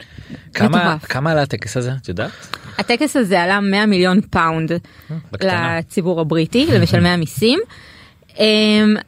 [0.53, 1.05] כמה מטורף.
[1.05, 2.32] כמה עלה הטקס הזה את יודעת?
[2.78, 4.72] הטקס הזה עלה 100 מיליון פאונד
[5.32, 5.78] בקטנה.
[5.80, 7.60] לציבור הבריטי למשלמי המיסים.
[8.36, 8.39] Um,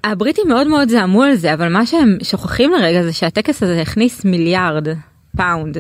[0.04, 4.26] הבריטים מאוד מאוד זעמו על זה אבל מה שהם שוכחים לרגע זה שהטקס הזה הכניס
[4.26, 4.88] מיליארד
[5.38, 5.78] פאונד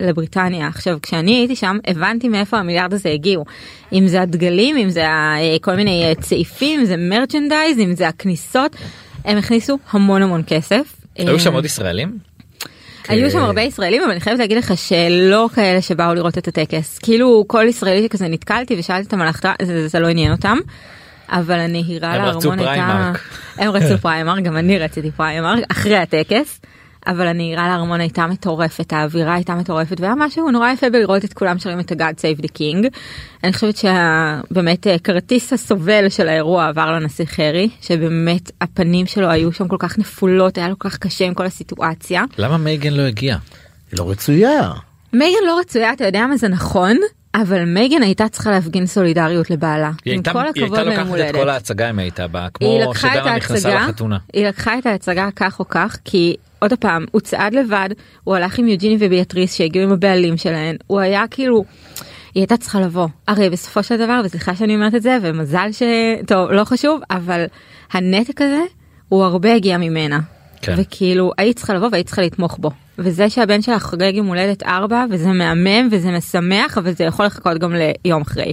[0.00, 3.44] לבריטניה עכשיו כשאני הייתי שם הבנתי מאיפה המיליארד הזה הגיעו
[3.92, 8.08] אם זה הדגלים אם זה ה- כל מיני אה, צעיפים אם זה merchandise אם זה
[8.08, 8.76] הכניסות
[9.24, 10.94] הם הכניסו המון המון כסף.
[11.18, 12.18] היו שם אה, עוד ישראלים?
[13.08, 16.98] היו שם הרבה ישראלים אבל אני חייבת להגיד לך שלא כאלה שבאו לראות את הטקס
[16.98, 20.58] כאילו כל ישראלי שבזה נתקלתי ושאלתי אותם על ההכתרה זה, זה לא עניין אותם.
[21.30, 23.20] אבל הנהירה הם רצו לארמון הייתה פריימרק.
[23.58, 26.60] הם רצו פריימרק גם אני רציתי פריימרק אחרי הטקס.
[27.06, 31.58] אבל הנהירה לארמון הייתה מטורפת האווירה הייתה מטורפת והיה משהו נורא יפה בלראות את כולם
[31.58, 32.88] שרים את ה-God Save the King.
[33.44, 39.68] אני חושבת שבאמת פרטיס הסובל של האירוע עבר לנסיך הארי שבאמת הפנים שלו היו שם
[39.68, 42.24] כל כך נפולות היה לו כל כך קשה עם כל הסיטואציה.
[42.38, 43.36] למה מייגן לא הגיע?
[43.90, 44.70] היא לא רצויה.
[45.12, 46.96] מייגן לא רצויה אתה יודע מה זה נכון
[47.42, 49.90] אבל מייגן הייתה צריכה להפגין סולידריות לבעלה.
[50.04, 51.34] היא הייתה היא הייתה לוקחת את הולדת.
[51.34, 54.18] כל ההצגה אם הייתה היא כמו את שדנה נכנסה לחתונה.
[54.32, 57.88] היא לקחה את ההצגה כך או כך כי עוד פעם הוא צעד לבד
[58.24, 61.64] הוא הלך עם יוג'יני וביאטריס שהגיעו עם הבעלים שלהן הוא היה כאילו.
[62.34, 65.82] היא הייתה צריכה לבוא הרי בסופו של דבר וסליחה שאני אומרת את זה ומזל ש...
[66.26, 67.44] טוב לא חשוב אבל
[67.92, 68.62] הנתק הזה
[69.08, 70.20] הוא הרבה הגיע ממנה.
[70.62, 70.74] כן.
[70.76, 75.04] וכאילו היית צריכה לבוא והיית צריכה לתמוך בו וזה שהבן שלך חוגג יום הולדת ארבע
[75.10, 78.52] וזה מהמם וזה משמח אבל זה יכול לחכות גם ליום אחרי.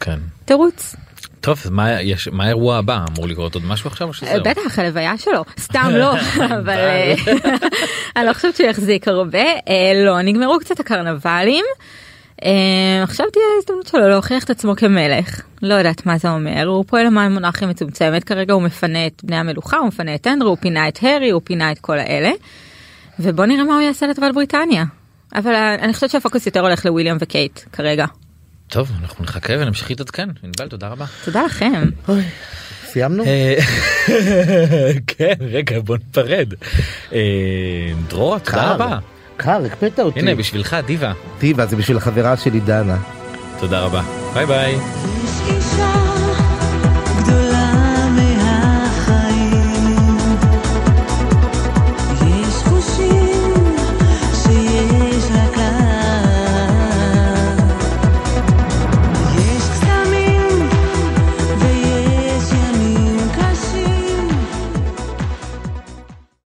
[0.00, 0.18] כן.
[0.44, 0.96] תירוץ.
[1.40, 4.42] טוב מה יש מה האירוע הבא אמור לקרות עוד משהו עכשיו או שזהו?
[4.44, 6.14] בטח הלוויה שלו סתם לא
[6.58, 7.14] אבל אה,
[8.16, 11.64] אני לא חושבת שהוא יחזיק הרבה אה, לא נגמרו קצת הקרנבלים.
[12.44, 16.84] אה, עכשיו תהיה ההזדמנות שלו להוכיח את עצמו כמלך לא יודעת מה זה אומר הוא
[16.88, 20.58] פועל למען מונרכיה מצומצמת כרגע הוא מפנה את בני המלוכה הוא מפנה את אנדרו הוא
[20.60, 22.30] פינה את הארי הוא פינה את כל האלה.
[23.18, 24.84] ובוא נראה מה הוא יעשה לטובת בריטניה.
[25.34, 28.06] אבל אני חושבת שהפוקוס יותר הולך לוויליאם וקייט כרגע.
[28.68, 30.28] טוב אנחנו נחכה ונמשיך להתעדכן.
[30.42, 31.04] ענבל תודה רבה.
[31.24, 31.84] תודה לכם.
[32.86, 33.24] סיימנו?
[33.24, 33.56] אה,
[35.06, 36.54] כן רגע בוא ניפרד.
[37.12, 37.18] אה,
[38.08, 38.72] דרור תודה.
[38.72, 38.98] רבה.
[39.36, 40.20] קר, הקפאת אותי.
[40.20, 41.12] הנה בשבילך דיווה.
[41.38, 42.98] טיבה זה בשביל החברה שלי דנה.
[43.60, 44.02] תודה רבה.
[44.34, 44.76] ביי ביי.